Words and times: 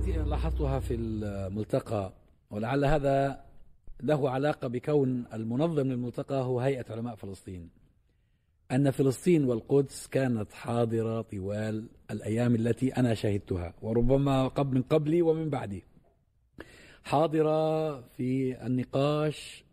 التي 0.00 0.12
لاحظتها 0.12 0.80
في 0.80 0.94
الملتقى 0.94 2.12
ولعل 2.50 2.84
هذا 2.84 3.44
له 4.02 4.30
علاقة 4.30 4.68
بكون 4.68 5.24
المنظم 5.32 5.88
للملتقى 5.88 6.42
هو 6.42 6.60
هيئة 6.60 6.84
علماء 6.90 7.14
فلسطين. 7.14 7.70
أن 8.72 8.90
فلسطين 8.90 9.44
والقدس 9.44 10.06
كانت 10.06 10.52
حاضرة 10.52 11.20
طوال 11.20 11.88
الأيام 12.10 12.54
التي 12.54 12.96
أنا 12.96 13.14
شهدتها 13.14 13.74
وربما 13.82 14.48
قبل 14.48 14.74
من 14.74 14.82
قبلي 14.82 15.22
ومن 15.22 15.50
بعدي. 15.50 15.84
حاضرة 17.04 18.00
في 18.00 18.56
النقاش 18.66 19.64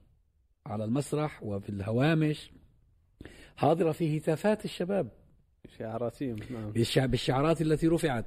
على 0.66 0.84
المسرح 0.84 1.44
وفي 1.44 1.70
الهوامش. 1.70 2.52
حاضرة 3.56 3.92
في 3.92 4.18
هتافات 4.18 4.66
الشباب. 4.66 5.10
شعاراتهم 5.78 6.36
نعم. 6.52 6.72
بالشعارات 7.08 7.62
التي 7.62 7.88
رفعت. 7.88 8.26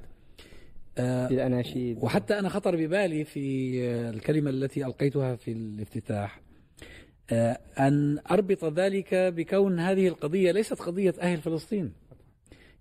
الأناشيد 0.99 1.97
وحتى 2.01 2.39
أنا 2.39 2.49
خطر 2.49 2.75
ببالي 2.75 3.23
في 3.23 3.75
الكلمة 4.09 4.49
التي 4.49 4.85
ألقيتها 4.85 5.35
في 5.35 5.51
الافتتاح. 5.51 6.41
آه، 7.31 7.59
أن 7.79 8.19
أربط 8.31 8.65
ذلك 8.65 9.13
بكون 9.13 9.79
هذه 9.79 10.07
القضية 10.07 10.51
ليست 10.51 10.81
قضية 10.81 11.13
أهل 11.21 11.41
فلسطين. 11.41 11.93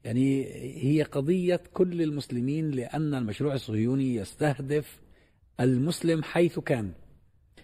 يعني 0.04 0.44
هي 0.82 1.02
قضية 1.02 1.60
كل 1.72 2.02
المسلمين 2.02 2.70
لأن 2.70 3.14
المشروع 3.14 3.54
الصهيوني 3.54 4.14
يستهدف 4.14 5.00
المسلم 5.60 6.22
حيث 6.22 6.58
كان. 6.58 6.92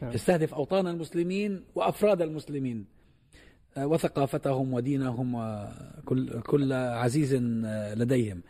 نعم. 0.02 0.12
يستهدف 0.12 0.54
أوطان 0.54 0.86
المسلمين 0.86 1.64
وأفراد 1.74 2.22
المسلمين 2.22 2.84
آه، 3.76 3.86
وثقافتهم 3.86 4.74
ودينهم 4.74 5.34
وكل 5.34 6.40
كل 6.40 6.72
عزيز 6.72 7.34
لديهم. 7.96 8.42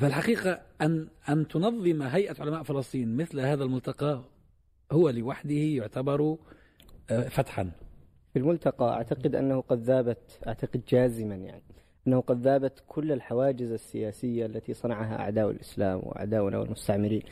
فالحقيقة 0.00 0.60
أن 0.80 1.08
أن 1.28 1.48
تنظم 1.48 2.02
هيئة 2.02 2.36
علماء 2.40 2.62
فلسطين 2.62 3.16
مثل 3.16 3.40
هذا 3.40 3.64
الملتقى 3.64 4.20
هو 4.92 5.08
لوحده 5.10 5.54
يعتبر 5.54 6.36
آه، 7.10 7.28
فتحا. 7.28 7.70
في 8.32 8.38
الملتقى 8.38 8.92
أعتقد 8.92 9.34
أنه 9.34 9.60
قد 9.60 9.82
ذابت 9.82 10.40
أعتقد 10.46 10.82
جازما 10.88 11.34
يعني 11.34 11.62
أنه 12.06 12.20
قد 12.20 12.42
ذابت 12.42 12.82
كل 12.88 13.12
الحواجز 13.12 13.72
السياسية 13.72 14.46
التي 14.46 14.74
صنعها 14.74 15.20
أعداء 15.20 15.50
الإسلام 15.50 16.00
وأعداؤنا 16.02 16.58
والمستعمرين. 16.58 17.22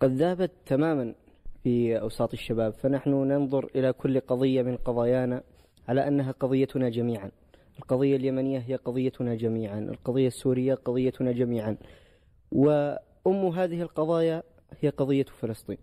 قد 0.00 0.10
ذابت 0.10 0.50
تماما 0.66 1.14
في 1.62 2.00
أوساط 2.00 2.32
الشباب 2.32 2.72
فنحن 2.72 3.10
ننظر 3.10 3.70
إلى 3.74 3.92
كل 3.92 4.20
قضية 4.20 4.62
من 4.62 4.76
قضايانا 4.76 5.42
على 5.88 6.08
أنها 6.08 6.32
قضيتنا 6.32 6.88
جميعا. 6.88 7.30
القضية 7.78 8.16
اليمنية 8.16 8.58
هي 8.58 8.74
قضيتنا 8.74 9.34
جميعا 9.34 9.78
القضية 9.78 10.26
السورية 10.26 10.74
قضيتنا 10.74 11.32
جميعا. 11.32 11.76
وأم 12.52 13.46
هذه 13.46 13.82
القضايا 13.82 14.42
هي 14.80 14.88
قضية 14.88 15.24
فلسطين. 15.24 15.78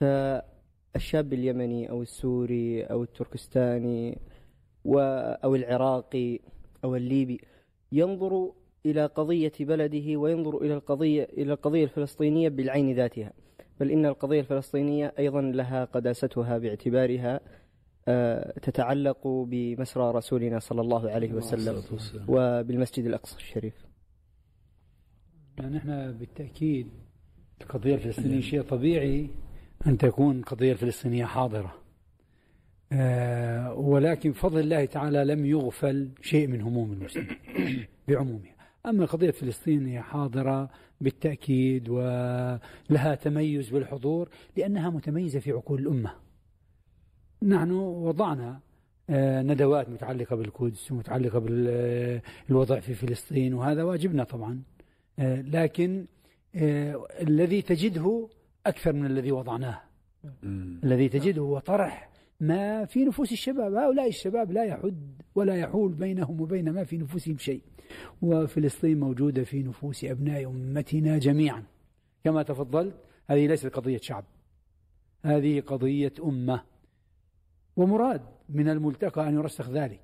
فالشاب 0.00 1.32
اليمني 1.32 1.90
أو 1.90 2.02
السوري 2.02 2.84
أو 2.84 3.02
التركستاني 3.02 4.18
أو 5.44 5.54
العراقي 5.54 6.38
أو 6.84 6.96
الليبي 6.96 7.40
ينظر 7.92 8.52
إلى 8.86 9.06
قضية 9.06 9.52
بلده 9.60 10.16
وينظر 10.16 10.62
إلى 10.62 10.74
القضية 10.74 11.24
إلى 11.24 11.52
القضية 11.52 11.84
الفلسطينية 11.84 12.48
بالعين 12.48 12.94
ذاتها. 12.94 13.32
بل 13.80 13.90
إن 13.90 14.06
القضية 14.06 14.40
الفلسطينية 14.40 15.12
أيضا 15.18 15.40
لها 15.40 15.84
قداستها 15.84 16.58
باعتبارها 16.58 17.40
تتعلق 18.62 19.26
بمسرى 19.26 20.10
رسولنا 20.10 20.58
صلى 20.58 20.80
الله 20.80 21.10
عليه 21.10 21.32
وسلم 21.32 21.82
وبالمسجد 22.28 23.06
الأقصى 23.06 23.36
الشريف. 23.36 23.74
يعني 25.58 25.76
نحن 25.76 26.12
بالتأكيد 26.12 26.88
القضية 27.60 27.94
الفلسطينية 27.94 28.40
شيء 28.40 28.62
طبيعي 28.62 29.30
أن 29.86 29.98
تكون 29.98 30.38
القضية 30.38 30.72
الفلسطينية 30.72 31.24
حاضرة. 31.24 31.74
آه، 32.92 33.74
ولكن 33.74 34.30
بفضل 34.30 34.60
الله 34.60 34.84
تعالى 34.84 35.24
لم 35.24 35.46
يغفل 35.46 36.08
شيء 36.22 36.46
من 36.46 36.60
هموم 36.60 36.92
المسلمين 36.92 37.36
بعمومها. 38.08 38.54
أما 38.86 39.04
القضية 39.04 39.28
الفلسطينية 39.28 40.00
حاضرة 40.00 40.70
بالتأكيد 41.00 41.88
ولها 41.88 43.14
تميز 43.22 43.70
بالحضور 43.70 44.28
لأنها 44.56 44.90
متميزة 44.90 45.40
في 45.40 45.52
عقول 45.52 45.80
الأمة. 45.80 46.23
نحن 47.44 47.70
وضعنا 47.70 48.60
آه، 49.10 49.42
ندوات 49.42 49.88
متعلقة 49.88 50.36
بالقدس 50.36 50.92
ومتعلقة 50.92 51.38
بالوضع 51.38 52.80
في 52.80 52.94
فلسطين 52.94 53.54
وهذا 53.54 53.82
واجبنا 53.82 54.24
طبعا. 54.24 54.62
آه، 55.18 55.40
لكن 55.40 56.06
آه، 56.54 57.06
الذي 57.20 57.62
تجده 57.62 58.28
أكثر 58.66 58.92
من 58.92 59.06
الذي 59.06 59.32
وضعناه. 59.32 59.80
الذي 60.84 61.08
تجده 61.08 61.42
هو 61.42 61.58
طرح 61.58 62.10
ما 62.40 62.84
في 62.84 63.04
نفوس 63.04 63.32
الشباب. 63.32 63.74
هؤلاء 63.74 64.08
الشباب 64.08 64.52
لا 64.52 64.64
يحد 64.64 65.22
ولا 65.34 65.56
يحول 65.56 65.92
بينهم 65.92 66.40
وبين 66.40 66.70
ما 66.70 66.84
في 66.84 66.98
نفوسهم 66.98 67.38
شيء. 67.38 67.62
وفلسطين 68.22 69.00
موجودة 69.00 69.44
في 69.44 69.62
نفوس 69.62 70.04
أبناء 70.04 70.46
أمتنا 70.46 71.18
جميعا. 71.18 71.62
كما 72.24 72.42
تفضلت 72.42 72.94
هذه 73.26 73.46
ليست 73.46 73.66
قضية 73.66 73.98
شعب. 73.98 74.24
هذه 75.24 75.60
قضية 75.60 76.12
أمة. 76.24 76.73
ومراد 77.76 78.22
من 78.48 78.68
الملتقى 78.68 79.28
أن 79.28 79.34
يرسخ 79.34 79.70
ذلك. 79.70 80.00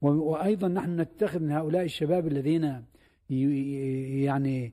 وأيضا 0.00 0.68
نحن 0.68 1.00
نتخذ 1.00 1.40
من 1.40 1.50
هؤلاء 1.50 1.84
الشباب 1.84 2.26
الذين 2.26 2.84
يعني 4.24 4.72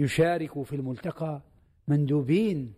يشاركوا 0.00 0.64
في 0.64 0.76
الملتقى 0.76 1.42
مندوبين 1.88 2.72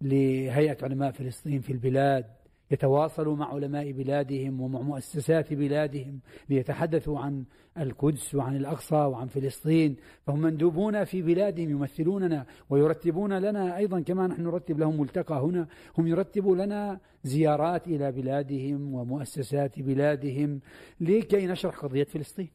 لهيئة 0.00 0.84
علماء 0.84 1.10
فلسطين 1.10 1.60
في 1.60 1.72
البلاد. 1.72 2.24
يتواصلوا 2.72 3.36
مع 3.36 3.54
علماء 3.54 3.92
بلادهم 3.92 4.60
ومع 4.60 4.80
مؤسسات 4.80 5.52
بلادهم 5.52 6.20
ليتحدثوا 6.48 7.18
عن 7.18 7.44
القدس 7.78 8.34
وعن 8.34 8.56
الأقصى 8.56 8.94
وعن 8.94 9.26
فلسطين. 9.26 9.96
فهم 10.26 10.40
مندوبون 10.40 11.04
في 11.04 11.22
بلادهم 11.22 11.70
يمثلوننا 11.70 12.46
ويرتبون 12.70 13.38
لنا 13.38 13.76
أيضا 13.76 14.00
كما 14.00 14.26
نحن 14.26 14.42
نرتب 14.42 14.78
لهم 14.78 15.00
ملتقى 15.00 15.40
هنا 15.40 15.66
هم 15.98 16.06
يرتبوا 16.06 16.56
لنا 16.56 17.00
زيارات 17.24 17.86
إلى 17.86 18.12
بلادهم 18.12 18.94
ومؤسسات 18.94 19.80
بلادهم 19.80 20.60
لكي 21.00 21.46
نشرح 21.46 21.78
قضية 21.78 22.04
فلسطين. 22.04 22.50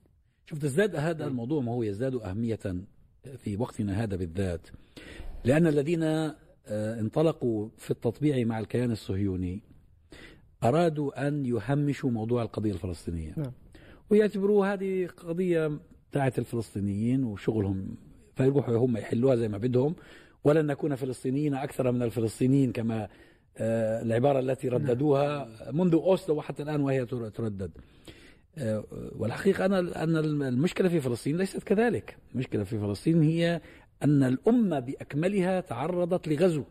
شوف 0.46 0.60
تزداد 0.60 0.96
هذا 0.96 1.28
الموضوع 1.28 1.62
ما 1.62 1.72
هو 1.72 1.84
يزداد 1.84 2.16
أهمية 2.16 2.60
في 3.38 3.58
وقتنا 3.58 4.04
هذا 4.04 4.16
بالذات 4.16 4.68
لأن 5.46 5.68
الذين 5.68 6.04
آه، 6.70 7.00
انطلقوا 7.00 7.70
في 7.78 7.92
التطبيع 7.92 8.46
مع 8.46 8.60
الكيان 8.60 8.92
الصهيوني 8.92 9.62
أرادوا 10.64 11.28
أن 11.28 11.46
يهمشوا 11.46 12.10
موضوع 12.12 12.44
القضية 12.44 12.72
الفلسطينية. 12.72 13.34
نعم. 13.38 13.52
ويعتبروا 14.10 14.68
هذه 14.68 15.08
قضية 15.08 15.80
بتاعت 16.12 16.40
الفلسطينيين 16.40 17.24
وشغلهم 17.24 17.96
فيروحوا 18.36 18.78
هم 18.78 18.98
يحلوها 18.98 19.36
زي 19.36 19.48
ما 19.48 19.58
بدهم. 19.58 19.96
ولن 20.44 20.66
نكون 20.66 20.96
فلسطينيين 20.96 21.54
أكثر 21.54 21.92
من 21.92 22.02
الفلسطينيين 22.02 22.72
كما 22.72 23.08
آه، 23.58 24.02
العبارة 24.02 24.40
التي 24.40 24.68
نعم. 24.68 24.78
رددوها 24.78 25.50
منذ 25.72 25.94
أوسلو 25.94 26.36
وحتى 26.36 26.64
الآن 26.64 26.82
وهي 26.82 27.06
تردد. 27.06 27.72
آه، 28.58 28.84
والحقيقة 29.16 29.66
أن 29.66 29.74
أن 29.74 30.18
المشكلة 30.44 30.90
في 30.90 31.02
فلسطين 31.02 31.38
ليست 31.38 31.64
كذلك. 31.64 32.18
المشكلة 32.34 32.64
في 32.64 32.80
فلسطين 32.80 33.24
هي 33.24 33.62
أن 34.04 34.24
الأمة 34.24 34.80
بأكملها 34.80 35.62
تعرضت 35.62 36.28
لغزو. 36.28 36.64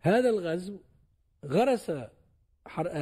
هذا 0.00 0.30
الغزو 0.30 0.78
غرس 1.44 1.92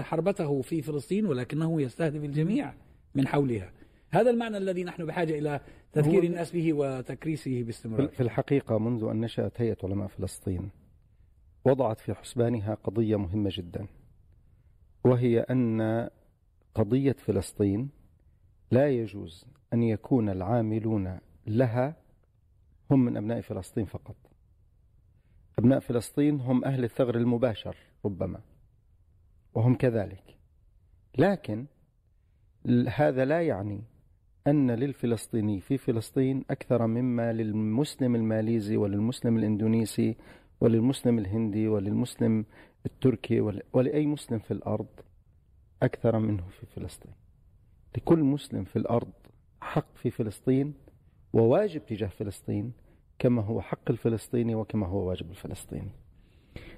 حربته 0.03 0.63
في 0.63 0.83
فلسطين 0.83 1.27
ولكنه 1.27 1.83
يستهدف 1.83 2.25
الجميع 2.25 2.75
من 3.15 3.27
حولها. 3.27 3.73
هذا 4.11 4.31
المعنى 4.31 4.57
الذي 4.57 4.85
نحن 4.85 5.07
بحاجة 5.07 5.39
إلى 5.39 5.61
تذكير 5.93 6.25
الناس 6.25 6.53
به 6.53 6.73
وتكريسه 6.73 7.63
باستمرار. 7.63 8.09
في 8.09 8.23
الحقيقة 8.23 8.79
منذ 8.79 9.05
أن 9.05 9.21
نشأت 9.21 9.61
هيئة 9.61 9.77
علماء 9.85 10.09
فلسطين 10.09 10.71
وضعت 11.65 12.01
في 12.01 12.15
حسبانها 12.15 12.75
قضية 12.75 13.17
مهمة 13.17 13.51
جدا 13.53 13.87
وهي 15.05 15.41
أن 15.41 16.09
قضية 16.75 17.13
فلسطين 17.13 17.89
لا 18.71 18.89
يجوز 18.89 19.47
أن 19.73 19.83
يكون 19.83 20.29
العاملون 20.29 21.19
لها 21.47 21.97
هم 22.91 23.05
من 23.05 23.17
أبناء 23.17 23.41
فلسطين 23.41 23.85
فقط. 23.85 24.17
أبناء 25.59 25.81
فلسطين 25.81 26.41
هم 26.41 26.65
أهل 26.65 26.85
الثغر 26.85 27.17
المباشر 27.17 27.77
ربما. 28.05 28.41
وهم 29.57 29.75
كذلك. 29.75 30.37
لكن 31.19 31.67
هذا 32.89 33.25
لا 33.25 33.43
يعني 33.43 33.83
أن 34.47 34.71
للفلسطيني 34.71 35.61
في 35.61 35.79
فلسطين 35.79 36.45
أكثر 36.51 36.87
مما 36.87 37.33
للمسلم 37.33 38.15
الماليزي 38.15 38.77
وللمسلم 38.77 39.37
الإندونيسي 39.37 40.17
وللمسلم 40.61 41.19
الهندي 41.19 41.69
وللمسلم 41.69 42.45
التركي 42.87 43.41
ولأي 43.73 44.07
مسلم 44.07 44.39
في 44.39 44.51
الأرض 44.51 44.87
أكثر 45.83 46.19
منه 46.19 46.43
في 46.49 46.67
فلسطين. 46.67 47.13
لكل 47.97 48.19
مسلم 48.19 48.65
في 48.65 48.77
الأرض 48.77 49.13
حق 49.61 49.97
في 49.97 50.11
فلسطين 50.11 50.75
وواجب 51.33 51.87
تجاه 51.87 52.09
فلسطين 52.09 52.73
كما 53.19 53.43
هو 53.43 53.61
حق 53.61 53.91
الفلسطيني 53.91 54.55
وكما 54.55 54.87
هو 54.87 55.09
واجب 55.09 55.31
الفلسطيني. 55.31 56.06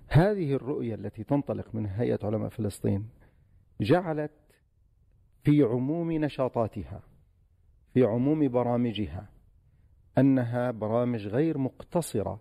هذه 0.08 0.52
الرؤية 0.52 0.94
التي 0.94 1.24
تنطلق 1.24 1.74
من 1.74 1.86
هيئة 1.86 2.18
علماء 2.22 2.48
فلسطين 2.48 3.08
جعلت 3.80 4.32
في 5.44 5.62
عموم 5.62 6.12
نشاطاتها 6.12 7.02
في 7.94 8.04
عموم 8.04 8.48
برامجها 8.48 9.28
أنها 10.18 10.70
برامج 10.70 11.26
غير 11.26 11.58
مقتصرة 11.58 12.40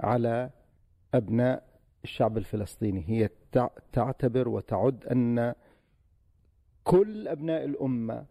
على 0.00 0.50
أبناء 1.14 1.68
الشعب 2.04 2.38
الفلسطيني. 2.38 3.04
هي 3.08 3.28
تعتبر 3.92 4.48
وتعد 4.48 5.04
أن 5.04 5.54
كل 6.84 7.28
أبناء 7.28 7.64
الأمة 7.64 8.26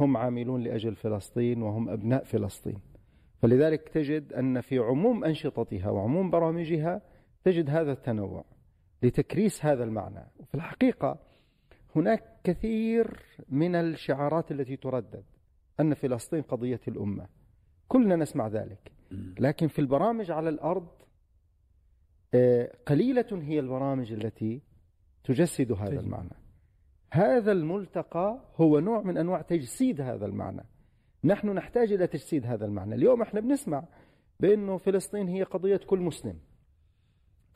هم 0.00 0.16
عاملون 0.16 0.62
لأجل 0.62 0.94
فلسطين 0.94 1.62
وهم 1.62 1.88
أبناء 1.88 2.24
فلسطين. 2.24 2.80
فلذلك 3.42 3.88
تجد 3.88 4.32
أن 4.32 4.60
في 4.60 4.78
عموم 4.78 5.24
أنشطتها 5.24 5.90
وعموم 5.90 6.30
برامجها 6.30 7.02
تجد 7.44 7.70
هذا 7.70 7.92
التنوع 7.92 8.44
لتكريس 9.02 9.64
هذا 9.64 9.84
المعنى. 9.84 10.26
وفي 10.38 10.54
الحقيقة 10.54 11.18
هناك 11.96 12.24
كثير 12.44 13.22
من 13.48 13.74
الشعارات 13.74 14.50
التي 14.50 14.76
تردد 14.76 15.24
أن 15.80 15.94
فلسطين 15.94 16.42
قضية 16.42 16.80
الأمة. 16.88 17.26
كلنا 17.88 18.16
نسمع 18.16 18.48
ذلك. 18.48 18.92
لكن 19.38 19.68
في 19.68 19.78
البرامج 19.78 20.30
على 20.30 20.48
الأرض 20.48 20.88
آه، 22.34 22.72
قليلة 22.86 23.26
هي 23.32 23.60
البرامج 23.60 24.12
التي 24.12 24.62
تجسد 25.24 25.72
هذا 25.72 26.00
المعنى. 26.00 26.36
هذا 27.12 27.52
الملتقى 27.52 28.40
هو 28.56 28.78
نوع 28.78 29.02
من 29.02 29.18
أنواع 29.18 29.42
تجسيد 29.42 30.00
هذا 30.00 30.26
المعنى. 30.26 30.64
نحن 31.24 31.48
نحتاج 31.48 31.92
إلى 31.92 32.06
تجسيد 32.06 32.46
هذا 32.46 32.64
المعنى. 32.66 32.94
اليوم 32.94 33.22
إحنا 33.22 33.40
بنسمع 33.40 33.84
بأنه 34.40 34.76
فلسطين 34.76 35.28
هي 35.28 35.42
قضية 35.42 35.76
كل 35.76 35.98
مسلم. 35.98 36.38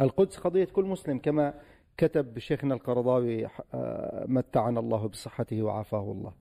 القدس 0.00 0.36
قضية 0.36 0.64
كل 0.64 0.84
مسلم 0.84 1.18
كما 1.18 1.54
كتب 1.96 2.38
شيخنا 2.38 2.74
القرضاوي 2.74 3.46
آه، 3.74 4.26
متعنا 4.28 4.80
الله 4.80 5.06
بصحته 5.06 5.62
وعافاه 5.62 6.12
الله. 6.12 6.32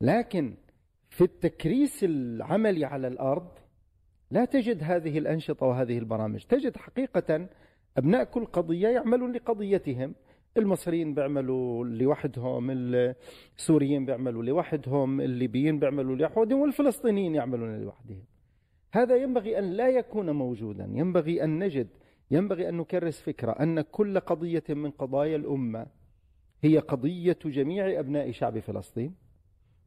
لكن 0.00 0.54
في 1.10 1.24
التكريس 1.24 2.04
العملي 2.04 2.84
على 2.84 3.08
الأرض 3.08 3.48
لا 4.30 4.44
تجد 4.44 4.82
هذه 4.82 5.18
الأنشطة 5.18 5.66
وهذه 5.66 5.98
البرامج. 5.98 6.44
تجد 6.44 6.76
حقيقة 6.76 7.48
أبناء 7.96 8.24
كل 8.24 8.44
قضية 8.44 8.88
يعملون 8.88 9.32
لقضيتهم. 9.32 10.14
المصريين 10.56 11.14
بيعملوا 11.14 11.84
لوحدهم 11.84 12.70
السوريين 12.70 14.06
بيعملوا 14.06 14.42
لوحدهم 14.42 15.20
الليبيين 15.20 15.78
بيعملوا 15.78 16.16
لوحدهم 16.16 16.60
والفلسطينيين 16.60 17.34
يعملون 17.34 17.80
لوحدهم. 17.80 18.24
هذا 18.92 19.16
ينبغي 19.16 19.58
أن 19.58 19.64
لا 19.64 19.88
يكون 19.88 20.30
موجودا. 20.30 20.90
ينبغي 20.92 21.44
أن 21.44 21.58
نجد 21.58 21.88
ينبغي 22.30 22.68
أن 22.68 22.76
نكرس 22.76 23.20
فكرة 23.20 23.52
أن 23.52 23.80
كل 23.80 24.20
قضية 24.20 24.64
من 24.68 24.90
قضايا 24.90 25.36
الأمة 25.36 25.86
هي 26.62 26.78
قضية 26.78 27.38
جميع 27.44 28.00
أبناء 28.00 28.30
شعب 28.30 28.58
فلسطين 28.58 29.14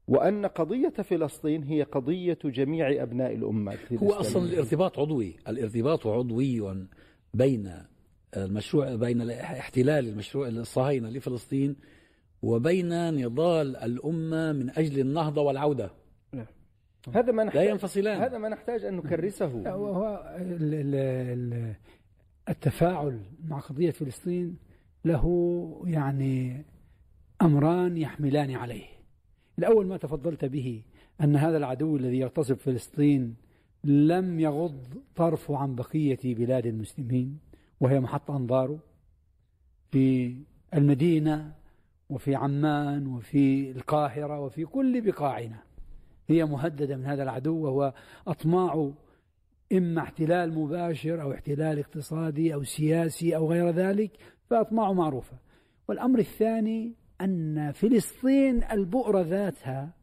وأن 0.07 0.45
قضية 0.45 0.89
فلسطين 0.89 1.63
هي 1.63 1.83
قضية 1.83 2.37
جميع 2.45 3.03
أبناء 3.03 3.33
الأمة. 3.33 3.77
هو 4.03 4.11
أصلا 4.11 4.45
الارتباط 4.45 4.99
عضوي 4.99 5.35
الارتباط 5.47 6.07
عضوي 6.07 6.87
بين 7.33 7.73
المشروع 8.37 8.95
بين 8.95 9.29
احتلال 9.31 10.07
المشروع 10.07 10.47
الصهاينة 10.47 11.09
لفلسطين 11.09 11.75
وبين 12.41 13.13
نضال 13.13 13.75
الأمة 13.75 14.51
من 14.51 14.69
أجل 14.69 14.99
النهضة 14.99 15.41
والعودة. 15.41 15.91
نعم. 16.33 16.45
هذا 17.13 17.31
ما 17.31 17.43
نحتاج 17.43 17.63
لا 17.63 17.69
ينفصلان. 17.71 18.21
هذا 18.21 18.37
ما 18.37 18.49
نحتاج 18.49 18.85
أن 18.85 18.95
نكرسه. 18.95 19.45
هو 19.69 20.23
التفاعل 22.49 23.21
مع 23.47 23.59
قضية 23.59 23.91
فلسطين 23.91 24.57
له 25.05 25.25
يعني 25.85 26.65
أمران 27.41 27.97
يحملان 27.97 28.51
عليه. 28.51 28.85
الأول 29.59 29.85
ما 29.87 29.97
تفضلت 29.97 30.45
به 30.45 30.81
أن 31.21 31.35
هذا 31.35 31.57
العدو 31.57 31.95
الذي 31.95 32.17
يغتصب 32.17 32.55
فلسطين 32.55 33.35
لم 33.83 34.39
يغض 34.39 34.83
طرفه 35.15 35.57
عن 35.57 35.75
بقية 35.75 36.19
بلاد 36.23 36.65
المسلمين 36.65 37.39
وهي 37.79 37.99
محط 37.99 38.31
أنظاره 38.31 38.79
في 39.91 40.35
المدينة 40.73 41.51
وفي 42.09 42.35
عمان 42.35 43.07
وفي 43.07 43.71
القاهرة 43.71 44.39
وفي 44.39 44.65
كل 44.65 45.01
بقاعنا. 45.01 45.63
هي 46.27 46.45
مهددة 46.45 46.97
من 46.97 47.05
هذا 47.05 47.23
العدو 47.23 47.55
وهو 47.55 47.93
أطماع 48.27 48.91
إما 49.73 50.01
احتلال 50.01 50.53
مباشر 50.53 51.21
أو 51.21 51.33
احتلال 51.33 51.79
اقتصادي 51.79 52.53
أو 52.53 52.63
سياسي 52.63 53.35
أو 53.35 53.51
غير 53.51 53.69
ذلك 53.69 54.11
فأطماع 54.49 54.93
معروفة. 54.93 55.37
والأمر 55.87 56.19
الثاني 56.19 56.95
أن 57.21 57.71
فلسطين 57.71 58.63
البؤرة 58.63 59.21
ذاتها 59.21 59.93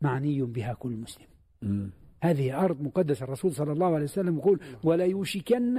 معني 0.00 0.42
بها 0.42 0.74
كل 0.74 0.92
مسلم. 0.92 1.26
م. 1.62 1.90
هذه 2.22 2.64
أرض 2.64 2.80
مقدسة 2.80 3.24
الرسول 3.24 3.52
صلى 3.52 3.72
الله 3.72 3.94
عليه 3.94 4.04
وسلم 4.04 4.38
يقول 4.38 4.60
ولا 4.84 5.04
يوشكن 5.04 5.78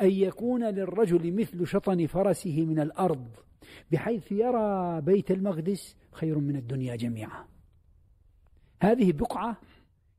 أن 0.00 0.10
يكون 0.10 0.64
للرجل 0.64 1.32
مثل 1.32 1.66
شطن 1.66 2.06
فرسه 2.06 2.64
من 2.66 2.80
الأرض 2.80 3.28
بحيث 3.92 4.32
يرى 4.32 5.00
بيت 5.00 5.30
المقدس 5.30 5.96
خير 6.12 6.38
من 6.38 6.56
الدنيا 6.56 6.96
جميعا. 6.96 7.44
هذه 8.82 9.12
بقعة 9.12 9.56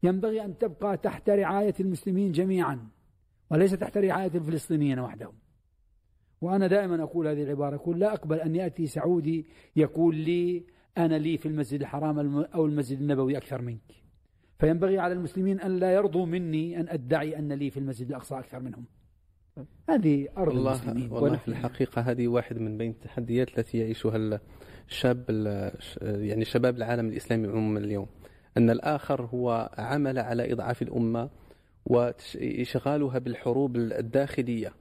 ينبغي 0.04 0.46
أن 0.46 0.58
تبقى 0.58 0.98
تحت 0.98 1.30
رعاية 1.30 1.74
المسلمين 1.80 2.32
جميعا 2.32 2.88
وليس 3.50 3.72
تحت 3.72 3.98
رعاية 3.98 4.32
الفلسطينيين 4.36 5.00
وحدهم. 5.00 5.34
وأنا 6.42 6.68
دائما 6.68 7.04
أقول 7.04 7.28
هذه 7.28 7.44
العبارة 7.44 7.76
أقول 7.76 8.00
لا 8.00 8.14
أقبل 8.14 8.40
أن 8.40 8.56
يأتي 8.56 8.88
سعودي 8.88 9.46
يقول 9.76 10.16
لي 10.16 10.64
أنا 10.98 11.16
لي 11.16 11.38
في 11.38 11.46
المسجد 11.48 11.82
الحرام 11.82 12.20
أو 12.40 12.66
المسجد 12.66 13.00
النبوي 13.00 13.38
أكثر 13.38 13.62
منك. 13.62 13.82
فينبغي 14.60 15.00
على 15.00 15.14
المسلمين 15.14 15.60
أن 15.60 15.80
لا 15.80 15.94
يرضوا 15.94 16.26
مني 16.26 16.80
أن 16.80 16.90
أدعي 16.90 17.40
أن 17.40 17.54
لي 17.54 17.70
في 17.70 17.78
المسجد 17.78 18.08
الأقصى 18.08 18.40
أكثر 18.40 18.60
منهم. 18.60 18.86
هذه 19.90 20.28
أرض 20.38 20.54
والله 20.54 20.72
المسلمين 20.72 21.12
والله 21.12 21.38
في 21.38 21.48
الحقيقة 21.48 22.02
هذه 22.02 22.28
واحد 22.28 22.58
من 22.58 22.78
بين 22.78 22.92
التحديات 22.92 23.60
التي 23.60 23.78
يعيشها 23.78 24.40
الشاب 24.88 25.26
يعني 26.02 26.46
شباب 26.46 26.78
العالم 26.78 27.08
الإسلامي 27.08 27.48
عموما 27.48 27.80
اليوم. 27.80 28.08
أن 28.58 28.70
الآخر 28.70 29.22
هو 29.22 29.70
عمل 29.78 30.20
على 30.20 30.54
إضعاف 30.54 30.82
الأمة 30.82 31.30
وإشغالها 31.86 33.20
بالحروب 33.20 33.76
الداخلية 33.76 34.74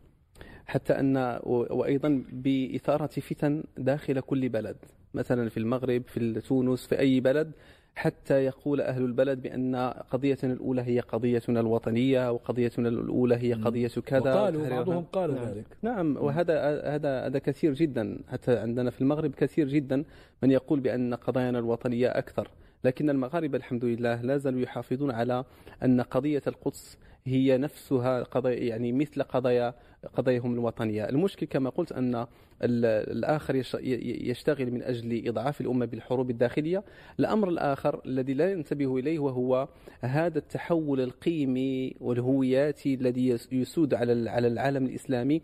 حتى 0.67 0.93
أن 0.93 1.17
وأيضا 1.47 2.25
بإثارة 2.33 3.07
فتن 3.07 3.65
داخل 3.79 4.21
كل 4.21 4.49
بلد 4.49 4.77
مثلا 5.15 5.49
في 5.49 5.57
المغرب 5.57 6.03
في 6.07 6.41
تونس 6.41 6.87
في 6.87 6.99
أي 6.99 7.21
بلد 7.21 7.53
حتى 7.95 8.45
يقول 8.45 8.81
أهل 8.81 9.05
البلد 9.05 9.43
بأن 9.43 9.77
قضيتنا 10.11 10.53
الأولى 10.53 10.83
هي 10.83 11.01
قضيتنا 11.01 11.61
الوطنية 11.61 12.33
وقضيتنا 12.33 12.89
الأولى 12.89 13.37
هي 13.37 13.53
قضية 13.53 13.89
كذا. 13.89 14.35
وقالوا 14.35 14.69
بعضهم 14.69 15.05
قالوا 15.05 15.35
نعم. 15.35 15.45
ذلك. 15.45 15.67
نعم 15.83 16.17
وهذا 16.17 16.61
هذا 16.95 17.27
هذا 17.27 17.39
كثير 17.39 17.75
جدا 17.75 18.19
حتى 18.29 18.59
عندنا 18.59 18.91
في 18.91 19.01
المغرب 19.01 19.35
كثير 19.35 19.69
جدا 19.69 20.05
من 20.43 20.51
يقول 20.51 20.81
بأن 20.81 21.15
قضايانا 21.15 21.59
الوطنية 21.59 22.09
أكثر. 22.09 22.51
لكن 22.85 23.11
المغاربة 23.11 23.59
الحمد 23.59 23.85
لله 23.85 24.23
لا 24.23 24.37
زالوا 24.37 24.61
يحافظون 24.61 25.11
على 25.11 25.45
أن 25.85 26.01
قضية 26.01 26.43
القدس 26.47 26.99
هي 27.27 27.59
نفسها 27.59 28.23
قضايا 28.23 28.65
يعني 28.65 28.93
مثل 28.93 29.23
قضايا 29.23 29.75
قضاياهم 30.15 30.55
الوطنية. 30.55 31.09
المشكل 31.09 31.47
كما 31.47 31.71
قلت 31.71 31.93
أن 31.93 32.27
الآخر 32.63 33.55
يشتغل 34.03 34.71
من 34.71 34.83
أجل 34.83 35.29
إضعاف 35.29 35.61
الأمة 35.61 35.87
بالحروب 35.87 36.31
الداخلية. 36.31 36.85
الأمر 37.21 37.49
الآخر 37.49 38.01
الذي 38.07 38.35
لا 38.35 38.53
ينتبه 38.53 38.99
إليه 38.99 39.19
وهو 39.19 39.69
هذا 40.01 40.39
التحول 40.39 41.01
القيمي 41.01 41.95
والهوياتي 42.01 42.95
الذي 42.95 43.39
يسود 43.53 43.95
على 43.95 44.31
على 44.31 44.49
العالم 44.49 44.87
الإسلامي 44.87 45.43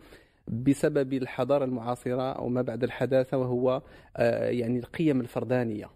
بسبب 0.49 1.12
الحضارة 1.12 1.64
المعاصرة 1.64 2.33
أو 2.33 2.49
ما 2.49 2.62
بعد 2.62 2.85
الحداثة 2.85 3.37
وهو 3.38 3.83
آه، 4.16 4.50
يعني 4.50 4.78
القيم 4.78 5.21
الفردانية. 5.21 5.96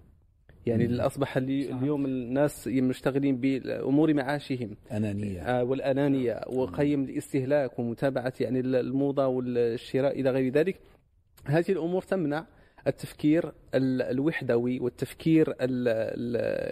يعني 0.66 1.00
أصبح 1.00 1.36
اليوم 1.36 2.06
الناس 2.06 2.68
مشتغلين 2.68 3.36
بامور 3.36 4.14
معاشهم. 4.14 4.76
أنانية. 4.92 5.40
آه 5.42 5.64
والأنانية 5.64 6.40
وقيم 6.46 7.04
الاستهلاك 7.04 7.78
ومتابعة 7.78 8.32
يعني 8.40 8.60
الموضة 8.60 9.26
والشراء 9.26 10.20
إلى 10.20 10.30
غير 10.30 10.52
ذلك. 10.52 10.80
هذه 11.44 11.72
الأمور 11.72 12.02
تمنع 12.02 12.46
التفكير 12.86 13.52
الوحدوي 13.74 14.80
والتفكير 14.80 15.52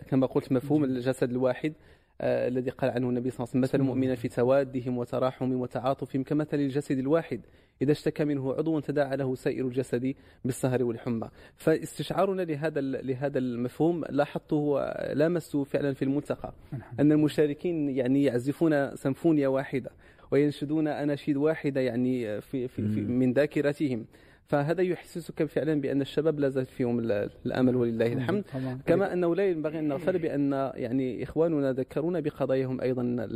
كما 0.08 0.26
قلت 0.26 0.52
مفهوم 0.52 0.84
الجسد 0.84 1.30
الواحد. 1.30 1.72
آه، 1.72 1.97
الذي 2.20 2.70
قال 2.70 2.90
عنه 2.90 3.08
النبي 3.08 3.30
صلى 3.30 3.38
الله 3.38 3.48
عليه 3.48 3.50
وسلم 3.50 3.60
مثل 3.60 3.78
المؤمنين 3.80 4.14
في 4.14 4.28
توادهم 4.28 4.98
وتراحمهم 4.98 5.60
وتعاطفهم 5.60 6.22
كمثل 6.22 6.56
الجسد 6.56 6.98
الواحد 6.98 7.40
إذا 7.82 7.92
اشتكى 7.92 8.24
منه 8.24 8.52
عضو 8.54 8.80
تداعى 8.80 9.16
له 9.16 9.34
سائر 9.34 9.66
الجسد 9.66 10.14
بالسهر 10.44 10.84
والحمى. 10.84 11.28
فاستشعارنا 11.56 12.42
لهذا 12.42 12.80
لهذا 12.80 13.38
المفهوم 13.38 14.04
لاحظته 14.10 14.80
لامسته 15.12 15.64
فعلا 15.64 15.94
في 15.94 16.02
الملتقى 16.02 16.52
أن 17.00 17.12
المشاركين 17.12 17.88
يعني 17.88 18.24
يعزفون 18.24 18.96
سمفونية 18.96 19.48
واحدة 19.48 19.90
وينشدون 20.30 20.88
أناشيد 20.88 21.36
واحدة 21.36 21.80
يعني 21.80 22.40
في, 22.40 22.68
في, 22.68 22.88
في 22.88 23.00
من 23.00 23.32
ذاكرتهم. 23.32 24.06
فهذا 24.48 24.82
يحسسك 24.82 25.44
فعلا 25.44 25.80
بأن 25.80 26.00
الشباب 26.00 26.40
لا 26.40 26.48
زال 26.48 26.66
فيهم 26.66 26.98
الأمل 27.46 27.76
ولله 27.76 28.12
الحمد. 28.12 28.44
كما 28.86 29.12
انه 29.12 29.34
لا 29.34 29.46
ينبغي 29.50 29.78
أن 29.78 29.88
نغفل 29.88 30.18
بأن 30.18 30.52
يعني 30.74 31.22
إخواننا 31.22 31.72
ذكرونا 31.72 32.20
بقضاياهم 32.20 32.80
أيضا 32.80 33.28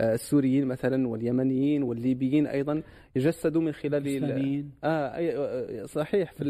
السوريين 0.00 0.66
مثلا 0.66 1.08
واليمنيين 1.08 1.82
والليبيين 1.82 2.46
أيضا 2.46 2.82
يجسدوا 3.16 3.62
من 3.62 3.72
خلال 3.72 4.08
آه 4.84 5.84
صحيح 5.84 6.32
في 6.32 6.44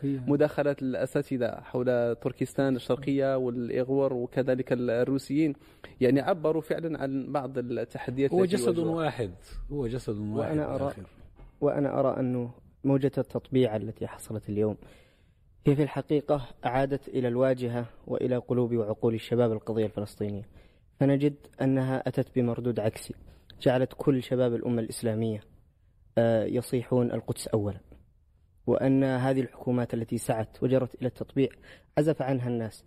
في 0.00 0.20
مداخلات 0.26 0.82
الأساتذة 0.82 1.50
حول 1.60 2.16
تركستان 2.16 2.76
الشرقية 2.76 3.36
والإغور 3.36 4.12
وكذلك 4.12 4.72
الروسيين. 4.72 5.54
يعني 6.00 6.20
عبروا 6.20 6.62
فعلا 6.62 7.02
عن 7.02 7.32
بعض 7.32 7.58
التحديات 7.58 8.32
هو 8.32 8.44
جسد 8.44 8.78
واحد 8.78 9.30
هو 9.72 9.86
جسد 9.86 10.18
واحد 10.18 10.50
وأنا 10.50 10.74
ارى 10.74 10.92
وأنا 11.60 12.00
أرى 12.00 12.20
أنه 12.20 12.50
موجة 12.86 13.12
التطبيع 13.18 13.76
التي 13.76 14.06
حصلت 14.06 14.48
اليوم. 14.48 14.76
هي 15.66 15.76
في 15.76 15.82
الحقيقة 15.82 16.48
أعادت 16.66 17.08
إلى 17.08 17.28
الواجهة 17.28 17.86
وإلى 18.06 18.36
قلوب 18.36 18.74
وعقول 18.74 19.14
الشباب 19.14 19.52
القضية 19.52 19.86
الفلسطينية. 19.86 20.48
فنجد 21.00 21.34
أنها 21.60 22.08
أتت 22.08 22.34
بمردود 22.36 22.80
عكسي. 22.80 23.14
جعلت 23.60 23.92
كل 23.96 24.22
شباب 24.22 24.54
الأمة 24.54 24.82
الإسلامية 24.82 25.40
آه، 26.18 26.44
يصيحون 26.44 27.12
القدس 27.12 27.48
أولا. 27.48 27.80
وأن 28.66 29.04
هذه 29.04 29.40
الحكومات 29.40 29.94
التي 29.94 30.18
سعت 30.18 30.62
وجرت 30.62 30.94
إلى 30.94 31.06
التطبيع 31.06 31.48
عزف 31.98 32.22
عنها 32.22 32.48
الناس. 32.48 32.84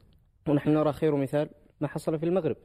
ونحن 0.48 0.70
نرى 0.70 0.94
خير 0.94 1.16
مثال 1.16 1.50
ما 1.82 1.88
حصل 1.88 2.20
في 2.20 2.26
المغرب. 2.26 2.58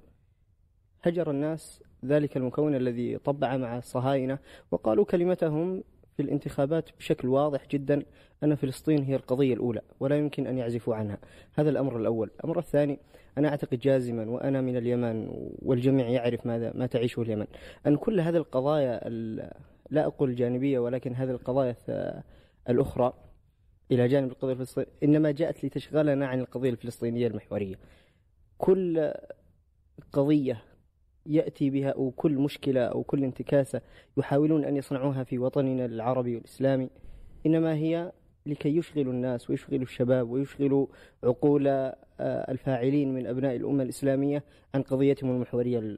هجر 1.02 1.30
الناس 1.30 1.82
ذلك 2.04 2.36
المكون 2.36 2.74
الذي 2.74 3.18
طبع 3.18 3.56
مع 3.56 3.78
الصهاينة 3.78 4.38
وقالوا 4.70 5.04
كلمتهم 5.04 5.84
في 6.16 6.22
الانتخابات 6.22 6.90
بشكل 6.98 7.28
واضح 7.28 7.66
جدا 7.70 8.02
أن 8.44 8.54
فلسطين 8.54 9.02
هي 9.02 9.16
القضية 9.16 9.54
الأولى 9.54 9.80
ولا 10.00 10.18
يمكن 10.18 10.46
أن 10.46 10.58
يعزفوا 10.58 10.94
عنها. 10.94 11.18
هذا 11.54 11.70
الأمر 11.70 11.96
الأول. 11.96 12.30
الأمر 12.40 12.58
الثاني 12.58 12.98
أنا 13.38 13.48
أعتقد 13.48 13.78
جازما 13.78 14.30
وأنا 14.30 14.60
من 14.60 14.76
اليمن 14.76 15.28
والجميع 15.62 16.08
يعرف 16.08 16.46
ماذا 16.46 16.72
ما 16.74 16.86
تعيشه 16.86 17.22
اليمن. 17.22 17.46
أن 17.86 17.96
كل 17.96 18.20
هذه 18.20 18.36
القضايا 18.36 19.00
لا 19.90 20.06
أقول 20.06 20.30
الجانبية 20.30 20.78
ولكن 20.78 21.14
هذه 21.14 21.30
القضايا 21.30 21.76
الأخرى 22.68 23.12
إلى 23.90 24.08
جانب 24.08 24.30
القضية 24.30 24.52
الفلسطينية 24.52 24.88
إنما 25.02 25.30
جاءت 25.30 25.64
لتشغلنا 25.64 26.26
عن 26.26 26.40
القضية 26.40 26.70
الفلسطينية 26.70 27.26
المحورية. 27.26 27.74
كل 28.58 29.12
قضية 30.12 30.62
يأتي 31.26 31.70
بها 31.70 31.90
أو 31.90 32.10
كل 32.10 32.32
مشكلة 32.38 32.80
أو 32.80 33.02
كل 33.02 33.24
انتكاسة 33.24 33.80
يحاولون 34.16 34.64
أن 34.64 34.76
يصنعوها 34.76 35.24
في 35.24 35.38
وطننا 35.38 35.84
العربي 35.84 36.34
والإسلامي. 36.36 36.90
إنما 37.46 37.74
هي 37.74 38.12
لكي 38.46 38.76
يشغلوا 38.76 39.12
الناس 39.12 39.50
ويشغلوا 39.50 39.82
الشباب 39.82 40.30
ويشغلوا 40.30 40.86
عقول 41.24 41.68
آه، 41.68 41.94
الفاعلين 42.20 43.14
من 43.14 43.26
أبناء 43.26 43.56
الأمة 43.56 43.82
الإسلامية 43.82 44.44
عن 44.74 44.82
قضيتهم 44.82 45.30
المحورية 45.30 45.96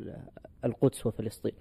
القدس 0.64 1.06
وفلسطين. 1.06 1.52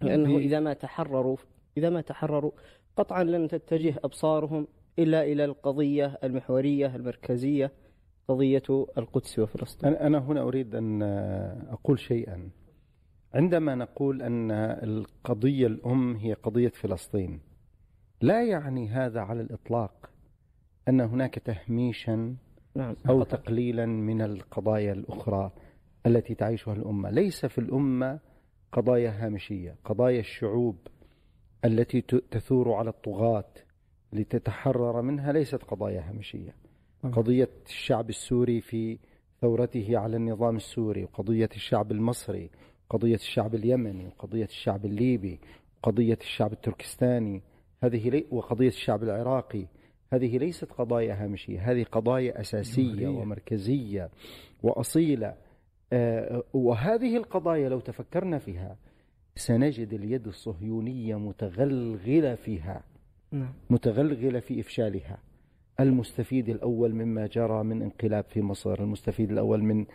لأنه 0.00 0.38
إذا 0.38 0.60
ما 0.60 0.72
تحرروا 0.72 1.36
إذا 1.76 1.90
ما 1.90 2.00
تحرروا 2.00 2.50
قطعا 2.96 3.24
لن 3.24 3.48
تتجه 3.48 3.94
أبصارهم 4.04 4.66
إلا 4.98 5.24
إلى 5.24 5.44
القضية 5.44 6.18
المحورية 6.24 6.96
المركزية 6.96 7.72
قضية 8.28 8.62
القدس 8.98 9.38
وفلسطين. 9.38 9.94
أنا 9.94 10.18
هنا 10.18 10.42
أريد 10.42 10.74
أن 10.74 11.02
أقول 11.70 11.98
شيئا. 11.98 12.50
عندما 13.34 13.74
نقول 13.74 14.22
أن 14.22 14.50
القضية 14.82 15.66
الأم 15.66 16.16
هي 16.16 16.32
قضية 16.32 16.68
فلسطين 16.68 17.40
لا 18.20 18.44
يعني 18.44 18.88
هذا 18.88 19.20
على 19.20 19.40
الإطلاق 19.40 20.10
أن 20.88 21.00
هناك 21.00 21.34
تهميشا 21.34 22.36
نعم. 22.74 22.96
أو 23.08 23.22
تقليلا 23.22 23.86
من 23.86 24.22
القضايا 24.22 24.92
الأخرى 24.92 25.50
التي 26.06 26.34
تعيشها 26.34 26.74
الأمة 26.74 27.10
ليس 27.10 27.46
في 27.46 27.58
الأمة 27.58 28.18
قضايا 28.72 29.26
هامشية 29.26 29.76
قضايا 29.84 30.20
الشعوب 30.20 30.76
التي 31.64 32.00
تثور 32.30 32.72
على 32.72 32.90
الطغاة 32.90 33.52
لتتحرر 34.12 35.02
منها 35.02 35.32
ليست 35.32 35.62
قضايا 35.62 36.10
هامشية 36.10 36.54
نعم. 37.04 37.12
قضية 37.12 37.50
الشعب 37.66 38.08
السوري 38.08 38.60
في 38.60 38.98
ثورته 39.40 39.98
على 39.98 40.16
النظام 40.16 40.56
السوري 40.56 41.04
وقضية 41.04 41.48
الشعب 41.54 41.92
المصري 41.92 42.50
قضية 42.90 43.14
الشعب 43.14 43.54
اليمني 43.54 44.06
وقضية 44.06 44.44
الشعب 44.44 44.84
الليبي 44.84 45.38
وقضية 45.76 46.18
الشعب 46.20 46.52
التركستاني 46.52 47.42
هذه 47.84 48.10
لي 48.10 48.26
وقضية 48.30 48.68
الشعب 48.68 49.02
العراقي. 49.02 49.66
هذه 50.12 50.38
ليست 50.38 50.72
قضايا 50.72 51.24
هامشية 51.24 51.70
هذه 51.70 51.84
قضايا 51.92 52.40
أساسية 52.40 53.08
ومركزية 53.08 54.10
وأصيلة. 54.62 55.34
آه، 55.92 56.44
وهذه 56.52 57.16
القضايا 57.16 57.68
لو 57.68 57.80
تفكرنا 57.80 58.38
فيها 58.38 58.76
سنجد 59.36 59.92
اليد 59.92 60.26
الصهيونية 60.26 61.16
متغلغلة 61.16 62.34
فيها. 62.34 62.82
نعم. 63.32 63.52
متغلغلة 63.70 64.40
في 64.40 64.60
إفشالها. 64.60 65.18
المستفيد 65.80 66.48
الأول 66.48 66.94
مما 66.94 67.26
جرى 67.26 67.64
من 67.64 67.82
انقلاب 67.82 68.24
في 68.24 68.42
مصر 68.42 68.82
المستفيد 68.82 69.30
الأول 69.30 69.62
من 69.62 69.86